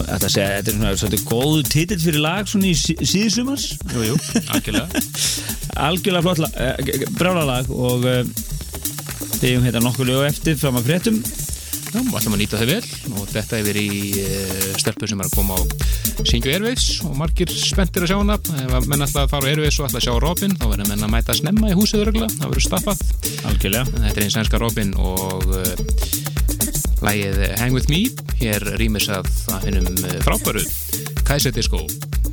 þetta, 0.08 0.30
segja, 0.32 0.48
þetta 0.62 0.72
er 0.72 0.78
svona 0.78 0.94
svolítið 1.02 1.26
góðu 1.28 1.66
titill 1.68 2.00
fyrir 2.02 2.24
lag 2.24 2.48
svona 2.50 2.70
í 2.72 2.76
sí- 2.80 2.98
síðsumars. 3.04 3.68
Jú, 3.92 4.06
jú, 4.14 4.18
algjörlega. 4.48 5.04
Algjörlega 5.90 6.24
flott 6.26 6.42
lag, 6.44 6.56
uh, 6.56 7.04
brála 7.20 7.44
lag 7.48 7.70
og 7.72 8.08
uh, 8.08 8.24
við 9.40 9.52
hefum 9.52 9.68
hérna 9.68 9.84
nokkuð 9.86 10.10
lögu 10.14 10.26
eftir 10.32 10.58
fram 10.60 10.80
að 10.80 10.90
fréttum. 10.90 11.20
Já, 11.90 12.00
ætlum 12.00 12.36
að 12.38 12.42
nýta 12.46 12.60
þau 12.62 12.68
vel 12.70 12.84
þetta 13.34 13.60
yfir 13.64 13.80
í 13.82 13.90
uh, 14.22 14.66
stelpu 14.80 15.10
sem 15.10 15.22
er 15.22 15.30
að 15.30 15.36
koma 15.38 15.58
á 15.58 15.62
Singju 16.28 16.54
Airways 16.54 16.86
og 17.08 17.16
margir 17.20 17.52
spenntir 17.54 18.06
að 18.06 18.12
sjá 18.12 18.18
hana. 18.20 18.38
Ef 18.64 18.74
að 18.80 18.90
menn 18.92 19.06
ætla 19.06 19.26
að 19.26 19.34
fara 19.34 19.48
á 19.48 19.50
Airways 19.52 19.80
og 19.80 19.90
ætla 19.90 20.02
að 20.02 20.08
sjá 20.08 20.14
Robin 20.26 20.56
þá 20.60 20.66
verður 20.68 20.92
menn 20.92 21.06
að 21.08 21.14
mæta 21.16 21.38
snemma 21.40 21.72
í 21.72 21.78
húsið 21.80 22.06
örgla 22.08 22.30
það 22.36 22.54
verður 22.54 22.68
staffað, 22.68 23.04
þetta 23.44 24.16
er 24.16 24.26
einn 24.26 24.36
sænska 24.36 24.62
Robin 24.62 24.96
og 25.00 25.48
uh, 25.50 25.74
lægið 27.06 27.44
Hang 27.62 27.78
With 27.78 27.92
Me. 27.92 28.06
Hér 28.40 28.66
rýmis 28.80 29.10
að 29.12 29.30
það 29.46 29.70
finnum 29.70 30.04
uh, 30.04 30.18
frábæru 30.26 30.66
Kaiser 31.28 31.56
Disco 31.56 31.86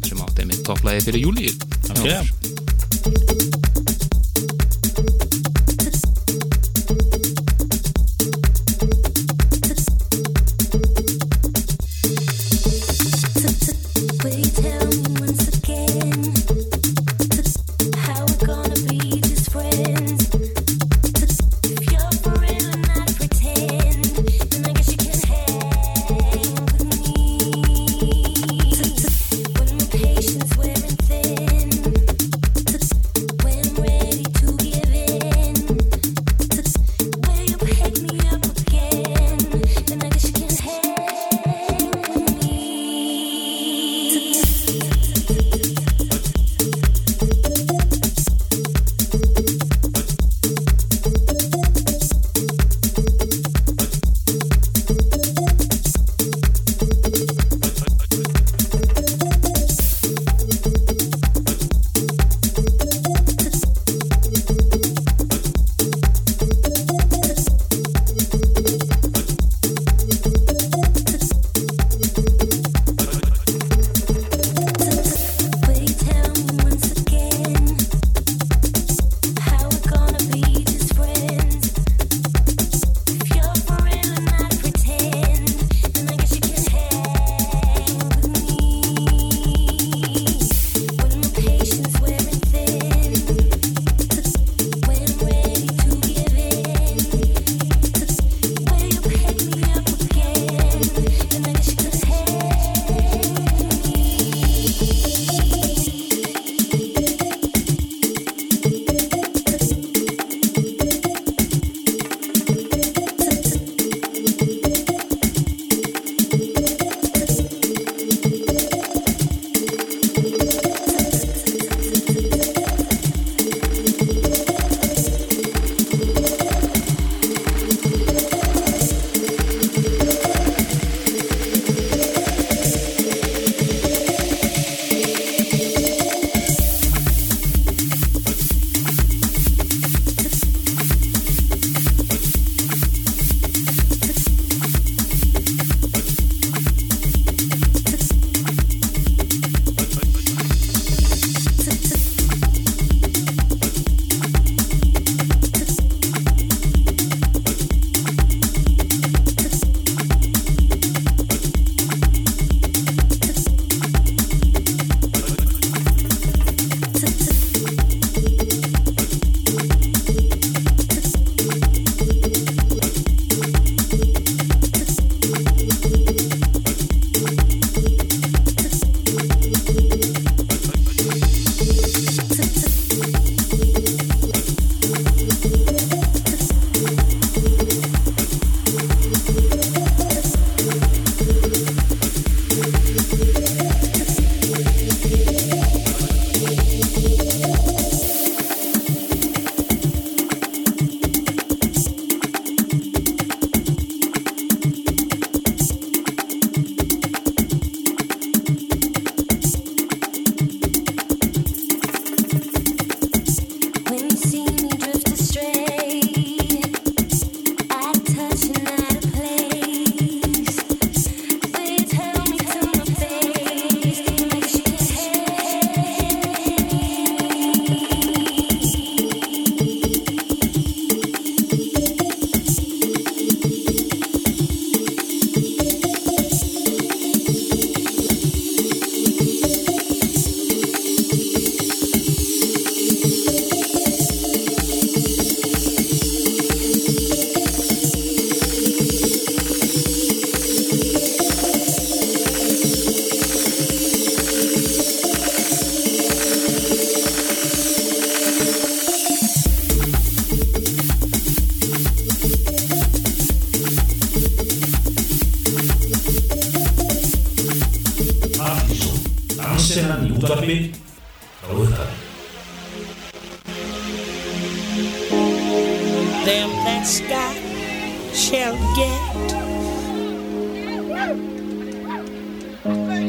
sem 0.07 0.21
átti 0.23 0.45
einmitt 0.45 0.67
topplægi 0.67 1.09
fyrir 1.09 1.25
júli 1.27 1.53
algjörlega 1.91 2.36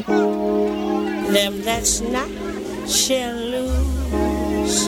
Them 0.06 1.62
that's 1.64 2.02
not 2.02 2.30
shall 2.88 3.36
lose. 3.36 4.88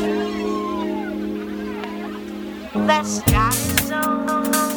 That's 2.88 3.22
God's 3.24 3.92
own. 3.92 4.69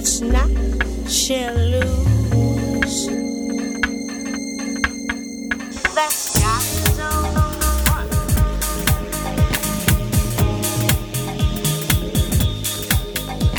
That's 0.00 0.20
not 0.22 0.48
shall 1.06 1.54
lose. 1.54 3.06
That's 5.92 6.22
God's 6.40 7.00
own. 7.00 7.36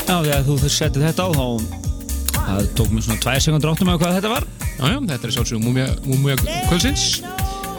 Já, 0.08 0.18
þegar 0.26 0.42
þú 0.48 0.56
settið 0.66 1.06
þetta 1.06 1.24
á 1.24 1.30
þá 1.38 1.46
það 2.42 2.72
tók 2.76 2.89
mér 2.89 3.06
svona 3.06 3.22
tvær 3.22 3.44
sekundur 3.46 3.72
áttum 3.72 3.92
að 3.94 4.02
hvað 4.02 4.18
þetta 4.18 4.32
var 4.34 4.48
Já, 4.72 4.86
já, 4.89 4.98
þetta 5.12 5.28
er 5.28 5.36
sjálfsögum 5.36 5.64
Múmia, 6.10 6.36
Kvölsins 6.68 7.06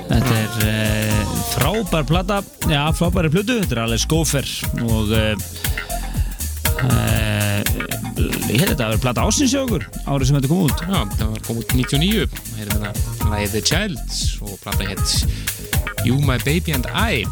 Þetta 0.06 0.38
er 0.38 0.62
uh, 0.70 1.34
frábær 1.50 2.06
plata 2.08 2.38
Já, 2.70 2.86
frábæri 2.96 3.32
plötu, 3.34 3.58
þetta 3.60 3.76
er 3.76 3.82
alveg 3.84 4.04
skófer 4.06 4.48
og 4.86 5.12
uh, 5.12 5.51
ég 8.52 8.60
held 8.60 8.74
þetta 8.74 8.86
að 8.86 8.92
vera 8.92 9.02
plata 9.02 9.24
ásins 9.26 9.52
hjá 9.54 9.62
okkur 9.62 9.86
árið 10.04 10.28
sem 10.28 10.36
þetta 10.38 10.50
kom 10.50 10.64
út. 10.66 10.82
Já, 10.84 10.98
það 11.16 11.30
var 11.30 11.44
komið 11.46 11.62
út 11.62 11.74
99 11.78 12.26
Heyrðum 12.58 12.82
þetta 12.86 13.30
lagið 13.32 13.54
The 13.54 13.62
Child 13.70 14.18
og 14.44 14.58
plata 14.64 14.88
hétt 14.90 16.06
You 16.06 16.18
My 16.20 16.36
Baby 16.42 16.74
and 16.76 16.88
I. 16.92 17.24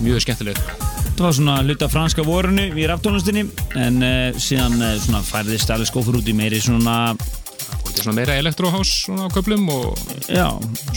Mjög 0.00 0.24
skemmtileg. 0.24 0.58
Þetta 1.02 1.26
var 1.26 1.36
svona 1.36 1.58
hluta 1.66 1.88
franska 1.92 2.24
vorunu 2.24 2.64
í 2.72 2.88
raftónlistinni 2.88 3.44
en 3.76 4.00
uh, 4.00 4.40
síðan 4.40 4.78
uh, 4.80 4.94
svona 5.02 5.20
færðist 5.26 5.72
alveg 5.74 5.90
skófur 5.90 6.20
út 6.22 6.30
í 6.30 6.36
meiri 6.36 6.62
svona 6.62 7.12
Þetta 7.18 8.00
er 8.00 8.06
svona 8.06 8.16
meira 8.16 8.38
elektrohás 8.40 8.92
svona 9.02 9.28
á 9.28 9.34
köflum 9.34 9.66
og 9.68 9.98
já, 10.32 10.46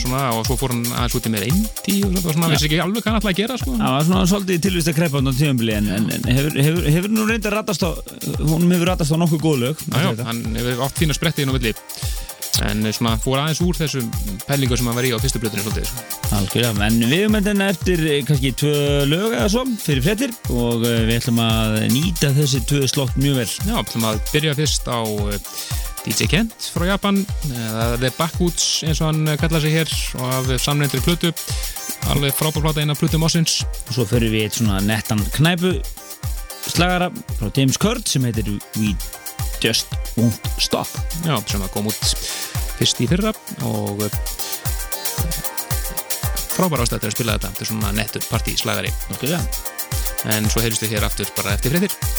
svona 0.00 0.22
og 0.34 0.44
svo 0.48 0.58
fór 0.60 0.74
hann 0.74 0.84
aðeins 0.90 1.16
út 1.18 1.28
í 1.28 1.32
meira 1.34 1.48
indie 1.50 1.96
og 2.06 2.16
svona, 2.16 2.36
svona 2.36 2.50
vissi 2.52 2.68
ekki 2.68 2.82
alveg 2.84 3.04
hvað 3.04 3.12
hann 3.12 3.20
ætlaði 3.20 3.34
að 3.34 3.40
gera 3.42 3.58
sko. 3.62 3.78
var 3.80 4.06
svona 4.08 4.28
svolítið 4.32 4.62
tilvist 4.66 4.92
að 4.92 4.98
kreppa 5.00 5.22
á 5.22 5.30
tíðanbili 5.30 5.76
en, 5.76 5.90
en, 5.96 6.12
en 6.16 6.30
hefur, 6.32 6.60
hefur, 6.66 6.86
hefur 6.96 7.16
nú 7.16 7.26
reyndið 7.28 7.50
að 7.50 7.58
ratast 7.58 7.86
á 7.86 7.90
hún 8.42 8.70
hefur 8.72 8.92
ratast 8.92 9.12
á 9.12 9.16
nokkuð 9.20 9.44
góð 9.44 9.58
lög 9.64 9.84
Já, 9.90 10.08
já, 10.08 10.24
hann 10.28 10.46
hefur 10.56 10.86
átt 10.88 11.02
fína 11.02 11.16
spretti 11.16 11.44
inn 11.44 11.52
á 11.52 11.56
villi 11.56 11.74
en 12.64 12.86
svona 12.94 13.16
fór 13.20 13.40
aðeins 13.40 13.60
úr 13.64 13.76
þessum 13.76 14.10
pælingu 14.46 14.78
sem 14.78 14.88
hann 14.88 14.96
var 14.96 15.06
í 15.06 15.12
á 15.12 15.18
fyrstu 15.20 15.40
blöðinu 15.42 15.64
svolítið 15.64 15.88
sko. 15.90 16.04
Algjörlega, 16.36 16.86
en 16.86 16.98
við 17.02 17.24
höfum 17.24 17.38
þetta 17.38 17.68
eftir 17.72 18.04
eh, 18.06 18.20
kannski 18.28 18.52
tvö 18.62 18.76
lög 19.10 19.34
eða 19.34 19.50
svo 19.52 19.64
fyrir 19.82 20.06
fréttir 20.06 20.34
og 20.54 20.86
eh, 20.88 21.02
við 21.08 21.18
ætlum 21.20 21.42
að 21.44 21.76
nýta 21.92 22.32
þessi 22.36 22.62
tvö 22.70 22.88
slott 22.90 23.18
mjög 23.20 23.42
vel. 23.42 23.48
Já, 23.68 23.74
ætlum 23.82 24.08
að 24.10 24.22
byrja 24.32 24.56
fyrst 24.60 24.88
á 24.88 25.00
eh, 25.04 25.40
DJ 26.06 26.28
Kent 26.30 26.70
frá 26.70 26.86
Japan 26.86 27.18
eða 27.50 27.86
The 27.98 28.12
Backwoods 28.14 28.66
eins 28.86 29.02
og 29.02 29.10
hann 29.10 29.36
kallaði 29.40 29.66
sig 29.66 29.74
hér 29.74 29.94
og 30.20 30.34
af 30.36 30.50
samnefndri 30.62 31.02
plötu 31.02 31.32
alveg 32.12 32.34
frábær 32.38 32.62
plata 32.62 32.84
eina 32.84 32.94
plötu 32.94 33.18
Mossins 33.18 33.64
og 33.88 33.92
svo 33.96 34.06
fyrir 34.06 34.30
við 34.30 34.46
eitt 34.46 34.58
svona 34.60 34.78
nettan 34.86 35.22
knæpu 35.34 35.74
slagara 36.70 37.10
frá 37.36 37.50
James 37.56 37.78
Kurt 37.82 38.06
sem 38.10 38.26
heitir 38.26 38.52
We 38.78 38.94
Just 39.62 39.94
Won't 40.16 40.50
Stop. 40.62 40.90
Já, 41.24 41.36
sem 41.48 41.62
að 41.64 41.72
kom 41.74 41.88
út 41.90 42.12
fyrst 42.76 43.00
í 43.00 43.08
fyrra 43.10 43.32
og 43.66 44.02
eh, 44.06 44.18
frábær 46.56 46.84
ástættur 46.84 47.10
að 47.10 47.16
spila 47.16 47.38
þetta. 47.38 47.54
Þetta 47.54 47.64
er 47.64 47.72
svona 47.72 47.94
nettur 47.96 48.28
partíslagari 48.30 48.92
Algjörlega 49.10 49.42
en 50.36 50.48
svo 50.50 50.62
heyrjumst 50.64 50.86
við 50.86 50.96
hér 50.96 51.08
aftur 51.08 51.34
bara 51.36 51.54
eftir 51.56 51.74
fréttir 51.74 52.15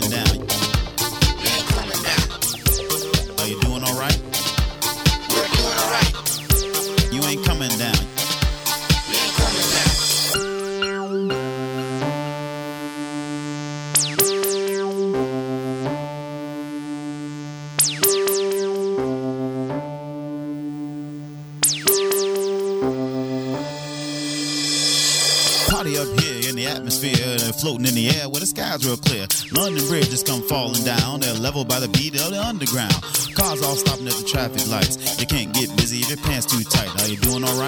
coming 0.00 0.10
down. 0.10 0.26
Coming 1.68 2.02
down. 2.02 2.28
Are 3.38 3.46
you 3.48 3.60
doing 3.60 3.82
all 3.82 3.98
right? 3.98 4.20
We're 5.30 5.48
doing 5.48 5.78
all 5.78 5.90
right. 5.90 6.12
You 7.12 7.22
ain't 7.24 7.44
coming 7.46 7.70
down. 7.78 7.94
You 9.08 9.16
ain't 9.16 9.34
coming 9.36 9.68
down. 9.72 9.96
Party 25.70 25.96
up 25.98 26.20
here 26.20 26.50
in 26.50 26.56
the 26.56 26.66
atmosphere 26.66 27.14
and 27.44 27.54
floating 27.54 27.86
in 27.86 27.94
the 27.94 28.10
air 28.10 28.28
where 28.28 28.40
the 28.40 28.46
sky's 28.46 28.84
real 28.84 28.98
clear. 28.98 29.15
London 29.52 29.86
Bridge 29.88 30.10
just 30.10 30.26
come 30.26 30.42
falling 30.42 30.82
down. 30.84 31.20
They're 31.20 31.34
leveled 31.34 31.68
by 31.68 31.80
the 31.80 31.88
beat 31.88 32.14
of 32.14 32.30
the 32.30 32.42
underground. 32.42 32.94
Cars 33.34 33.62
all 33.62 33.76
stopping 33.76 34.06
at 34.08 34.14
the 34.14 34.24
traffic 34.24 34.66
lights. 34.68 35.20
You 35.20 35.26
can't 35.26 35.52
get 35.54 35.74
busy 35.76 36.00
if 36.00 36.08
your 36.08 36.18
pants 36.18 36.46
too 36.46 36.64
tight. 36.64 37.02
Are 37.02 37.08
you 37.08 37.16
doing 37.16 37.44
all 37.44 37.58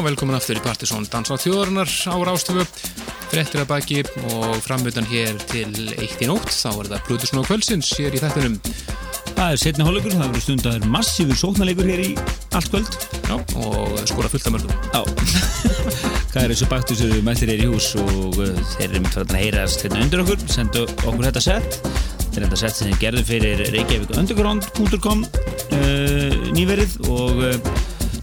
Já, 0.00 0.04
velkomin 0.06 0.32
aftur 0.32 0.56
í 0.56 0.60
Partisón 0.64 1.04
Dansa 1.12 1.36
þjóðarinnar 1.36 1.90
á 2.08 2.16
Rástöfu 2.24 2.62
frettir 3.28 3.60
að 3.60 3.66
baki 3.68 3.98
og 4.30 4.54
framvöldan 4.64 5.04
hér 5.10 5.36
til 5.50 5.90
eitt 5.92 6.22
í 6.24 6.28
nótt, 6.30 6.48
þá 6.48 6.70
er 6.70 6.88
það 6.88 7.02
Plutusnó 7.04 7.42
kvöldsins 7.44 7.90
hér 7.98 8.16
í 8.16 8.22
þættinum. 8.22 8.54
Það 9.34 9.44
er 9.44 9.60
setni 9.60 9.84
hálfleikur, 9.84 10.14
það 10.14 10.30
verður 10.30 10.44
stundaður 10.46 10.86
massífur 10.94 11.40
sóknarleikur 11.42 11.90
hér 11.92 12.02
í 12.06 12.08
allt 12.56 12.72
kvöld. 12.72 12.96
Já, 13.26 13.34
og 13.60 14.00
skora 14.08 14.32
fullt 14.32 14.48
af 14.48 14.56
mörgum. 14.56 14.72
Já. 14.88 15.04
Hvað 16.32 16.40
er 16.46 16.54
þessu 16.54 16.70
baktus 16.72 17.04
eru 17.04 17.20
mættir 17.28 17.52
er 17.52 17.60
í 17.66 17.68
hús 17.68 17.90
og 18.00 18.40
uh, 18.40 18.64
þeir 18.78 18.88
eru 18.88 19.04
mynd 19.04 19.20
að 19.20 19.36
heyrast 19.36 19.84
hérna 19.84 20.00
undir 20.06 20.24
okkur. 20.24 20.48
Sendu 20.48 20.86
okkur 20.96 21.28
þetta 21.28 21.44
set. 21.44 21.80
Þetta 22.24 22.40
er 22.40 22.48
þetta 22.48 22.62
set 22.64 22.80
sem 22.80 22.88
þeir 22.88 23.04
gerðu 23.04 23.28
fyrir 23.34 23.64
reykjavíkunderground.com 23.76 25.28
uh, 25.28 26.42
nýverið 26.56 27.00
og 27.10 27.44
uh, 27.50 27.79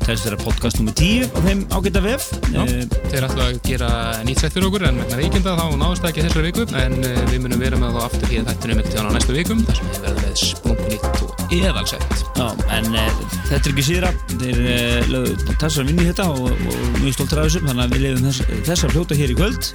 þess 0.07 0.27
vera 0.27 0.37
podcast 0.39 0.79
nr. 0.81 0.93
10 0.95 1.35
á 1.35 1.39
þeim 1.43 1.63
ágæta 1.75 2.01
vef. 2.05 2.27
Uh, 2.53 2.85
þeir 3.11 3.27
ætla 3.27 3.47
að 3.47 3.57
gera 3.67 3.89
nýtt 4.27 4.43
sett 4.43 4.55
fyrir 4.55 4.69
okkur 4.69 4.87
en 4.87 5.01
vegna 5.01 5.19
veikinda 5.19 5.55
þá 5.57 5.65
náðist 5.81 6.05
það 6.05 6.11
ekki 6.11 6.25
þessari 6.27 6.51
viku 6.51 6.67
en 6.81 6.97
uh, 7.01 7.23
við 7.31 7.41
munum 7.43 7.63
vera 7.63 7.81
með 7.81 7.97
þá 7.97 8.01
aftur 8.05 8.31
hér 8.31 8.47
þættunum 8.47 8.81
ekkert 8.83 9.01
á 9.03 9.15
næstu 9.17 9.35
vikum 9.35 9.65
þar 9.67 9.79
sem 9.81 9.91
við 9.91 10.05
verðum 10.05 10.23
með 10.23 10.39
sprungunýtt 10.43 11.21
og 11.27 11.55
eðalsett. 11.57 12.23
Já, 12.37 12.47
en 12.77 12.89
uh, 12.93 13.21
þetta 13.49 13.59
er 13.59 13.73
ekki 13.73 13.87
síðra. 13.89 14.13
Þeir 14.37 14.61
uh, 14.63 15.11
lögðu 15.11 15.57
þessar 15.63 15.89
vinni 15.91 16.07
þetta 16.07 16.29
og, 16.33 16.51
og 16.51 16.99
mjög 17.01 17.17
stoltur 17.17 17.43
af 17.43 17.49
þessum 17.49 17.71
þannig 17.71 17.85
að 17.85 17.95
við 17.95 18.05
lefum 18.05 18.27
þess, 18.29 18.39
þessar 18.71 18.95
fljóta 18.95 19.19
hér 19.19 19.33
í 19.33 19.37
kvöld. 19.41 19.71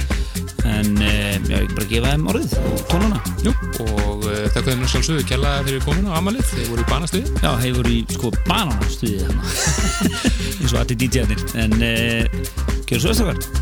En 0.73 0.93
uh, 0.97 1.22
bara 1.93 2.01
gefa 2.01 2.13
þeim 2.13 2.29
orðið 2.31 2.53
og 2.69 2.85
tónuna 2.91 3.19
Jú, 3.43 3.53
og 3.83 4.27
uh, 4.29 4.47
það 4.55 4.69
hvernig 4.69 4.93
sjálfsögðu 4.93 5.25
kella 5.29 5.51
fyrir 5.67 5.83
kominu 5.85 6.13
á 6.13 6.19
amalið, 6.21 6.47
þeir 6.53 6.71
voru 6.71 6.85
í 6.85 6.91
banastuði. 6.93 7.35
Já, 7.43 7.51
þeir 7.61 7.75
voru 7.81 7.93
í 7.93 7.99
sko 8.13 8.33
bananastuði 8.47 9.27
eins 10.63 10.73
og 10.73 10.81
allir 10.85 11.03
DJ-arnir 11.03 11.45
en 11.65 11.77
uh, 11.83 12.41
gjör 12.89 13.05
svo 13.05 13.13
östakar 13.17 13.62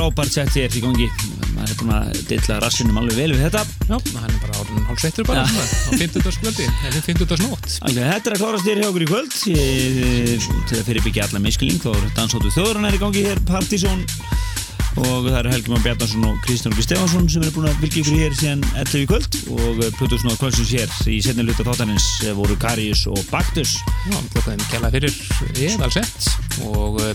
frábært 0.00 0.32
sett 0.32 0.56
ég 0.56 0.64
er 0.64 0.76
í 0.78 0.80
gangi. 0.80 1.06
Maður 1.52 1.72
er 1.72 1.76
búin 1.76 1.90
að 1.92 2.20
dilla 2.30 2.56
rassinum 2.62 3.00
alveg 3.02 3.18
vel 3.18 3.34
við 3.34 3.42
þetta. 3.44 3.64
Já, 3.90 3.96
hann 4.16 4.30
er 4.30 4.38
bara 4.40 4.60
orðin 4.62 4.86
hálf 4.88 5.02
sveittur 5.02 5.26
bara 5.28 5.42
svona, 5.50 5.66
á 5.68 5.90
50. 6.00 6.30
skvöldi, 6.38 6.68
eða 6.88 7.02
50. 7.04 7.42
nótt 7.44 7.74
Alveg, 7.84 8.06
þetta 8.14 8.30
er 8.30 8.36
að 8.36 8.44
klárast 8.44 8.68
þér 8.68 8.80
hjá 8.80 8.88
okkur 8.88 9.04
í 9.04 9.08
kvöld. 9.10 9.36
Ég, 9.52 10.46
til 10.70 10.78
að 10.78 10.86
fyrirbyggja 10.88 11.26
alla 11.28 11.42
miskling 11.44 11.82
þá 11.82 11.90
er 11.92 12.06
dansóttu 12.16 12.54
þjóðurinn 12.54 12.88
er 12.88 12.96
í 12.96 13.02
gangi 13.02 13.26
hér 13.28 13.42
Partizón. 13.50 14.06
Og 14.98 15.28
það 15.28 15.36
eru 15.38 15.52
Helgi 15.52 15.70
Már 15.70 15.82
Bjarnarsson 15.84 16.24
og 16.26 16.40
Kristján 16.44 16.72
Olgi 16.74 16.84
Stefansson 16.84 17.28
sem 17.30 17.44
eru 17.44 17.52
búin 17.54 17.68
að 17.70 17.78
fylgja 17.84 18.00
ykkur 18.02 18.18
hér 18.18 18.34
síðan 18.40 18.64
11 18.72 19.04
í 19.04 19.06
kvöld. 19.12 19.38
Og 19.54 19.84
Plutus 20.00 20.24
Nóð 20.26 20.40
Kvöldsins 20.40 20.72
hér 20.74 20.96
í 21.12 21.20
setni 21.24 21.46
luta 21.46 21.66
þáttanins 21.66 22.08
eh, 22.24 22.34
voru 22.36 22.56
Karius 22.60 23.04
og 23.10 23.20
Baktus. 23.30 23.76
Já, 24.08 24.16
þakkaðum 24.34 24.66
kjalla 24.72 24.90
fyrir 24.96 25.14
og 26.66 26.98
uh, 27.00 27.12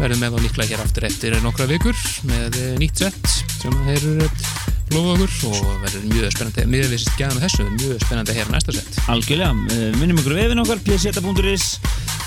verðum 0.00 0.22
með 0.24 0.34
þá 0.36 0.42
líklega 0.46 0.72
hér 0.74 0.84
aftur 0.84 1.06
eftir 1.10 1.38
nokkra 1.44 1.68
vikur 1.70 1.96
með 2.28 2.58
uh, 2.60 2.68
nýtt 2.80 3.04
sett 3.04 3.32
sem 3.60 3.74
þeir 3.86 4.06
uh, 4.26 4.44
lofa 4.90 5.12
okkur 5.14 5.34
og 5.50 5.66
verður 5.84 6.06
mjög 6.10 6.32
spennandi, 6.34 6.64
við 6.72 6.86
sérst 6.96 7.18
gæðan 7.18 7.42
þessu, 7.44 7.66
mjög 7.76 8.00
spennandi 8.04 8.34
heyra 8.34 8.54
næsta 8.54 8.74
sett. 8.74 8.96
Algjörlega, 9.12 9.52
eh, 9.76 9.98
minnum 10.00 10.18
ykkur 10.18 10.34
á 10.34 10.38
vefin 10.40 10.62
okkar 10.64 10.80
pseta.is 10.86 11.66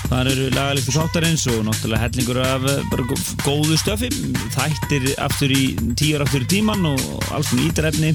þar 0.07 0.29
eru 0.31 0.45
lagalistur 0.53 0.95
þáttarins 0.95 1.43
og 1.51 1.63
náttúrulega 1.67 2.05
hellingur 2.05 2.39
af 2.43 2.67
eh, 2.71 2.85
bara 2.91 3.07
gó- 3.09 3.25
góðu 3.43 3.79
stöfi. 3.81 4.11
Þættir 4.55 5.09
aftur 5.25 5.51
í 5.55 5.63
tíur 5.99 6.23
aftur 6.23 6.45
í 6.45 6.49
tíman 6.55 6.87
og 6.93 7.03
alls 7.35 7.51
konar 7.51 7.67
ítarefni 7.67 8.13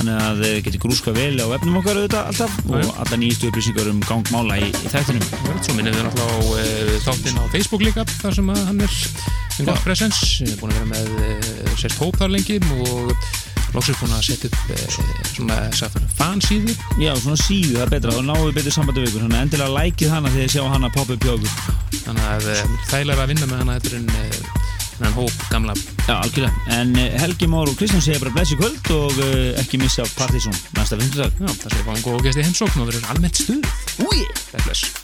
þannig 0.00 0.16
að 0.24 0.38
þið 0.40 0.54
getur 0.66 0.80
grúska 0.80 1.12
vel 1.12 1.34
á 1.36 1.46
efnum 1.56 1.76
okkar 1.80 1.98
auðvitað 2.00 2.30
alltaf 2.30 2.54
Já, 2.60 2.70
já. 2.72 2.86
og 2.86 3.00
alla 3.02 3.18
nýjustu 3.20 3.50
upplýsingar 3.50 3.90
um 3.90 4.00
gangmála 4.08 4.56
í, 4.56 4.70
í 4.70 4.92
þættinum. 4.94 5.26
Svo 5.60 5.76
minnum 5.76 5.96
við 5.96 6.06
náttúrulega 6.06 6.30
á 6.32 6.40
uh, 6.40 6.94
þáttinn 7.04 7.40
á 7.40 7.44
Facebook 7.52 7.84
líka 7.84 8.06
þar 8.14 8.38
sem 8.38 8.50
að 8.54 8.62
hann 8.70 8.80
er 8.86 8.96
en 9.60 9.68
gott 9.68 9.84
presens, 9.84 10.22
búin 10.60 10.72
að 10.72 10.78
vera 10.78 10.90
með 10.94 11.12
uh, 11.20 11.74
sérst 11.82 12.00
hóp 12.00 12.16
þar 12.20 12.32
lengi 12.32 12.56
og 12.78 13.12
loksins 13.74 14.00
búin 14.00 14.16
að 14.16 14.24
setja 14.30 14.48
upp 14.48 14.72
uh, 14.72 14.86
svona 15.34 15.60
fansíðu. 16.16 16.78
Já, 17.02 17.12
svona 17.20 17.36
síðu, 17.44 17.76
það 17.76 17.84
er 17.84 17.94
betra, 17.96 18.16
þá 18.16 18.24
náum 18.30 18.46
við 18.48 18.56
betur 18.62 18.76
sambandi 18.78 19.04
við 19.04 19.12
ykkur. 19.12 19.26
Þannig 19.26 19.38
að 19.38 19.46
endilega 19.46 19.76
lækið 19.76 20.16
hana 20.16 20.32
þegar 20.32 20.48
þið 20.48 20.56
sjá 20.56 20.72
hana 20.72 20.94
poppa 20.96 21.18
upp 21.18 21.28
hjá 21.28 21.36
okkur 21.36 22.00
þannig 22.00 22.32
að 22.32 22.50
þægilega 22.88 23.26
að 23.26 23.32
vinna 23.34 23.50
með 23.52 23.62
hana 23.64 23.78
er 23.78 24.00
en 24.00 24.59
hann 25.06 25.16
hóp 25.16 25.44
gamla. 25.50 25.76
Já, 26.06 26.14
algjörlega, 26.18 26.54
en 26.78 26.96
eh, 27.00 27.18
Helgi 27.22 27.50
Már 27.50 27.70
og 27.70 27.76
Kristján 27.80 28.04
segja 28.04 28.22
bara 28.22 28.34
bless 28.36 28.54
í 28.54 28.58
kvöld 28.60 28.90
og 28.96 29.20
uh, 29.20 29.60
ekki 29.62 29.80
missa 29.82 30.06
Partizón 30.16 30.56
næsta 30.78 30.98
fimmtudag. 31.00 31.36
Já, 31.40 31.50
það 31.64 31.76
sé 31.76 31.84
fáum 31.86 32.02
góð 32.06 32.26
gæst 32.26 32.42
í 32.42 32.48
heimsókn 32.48 32.82
og 32.84 32.90
verður 32.90 33.14
almennt 33.14 33.44
stuð. 33.44 33.70
Úi! 34.06 34.26
Bless 34.66 34.99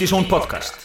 Partizón 0.00 0.24
podcast 0.24 0.79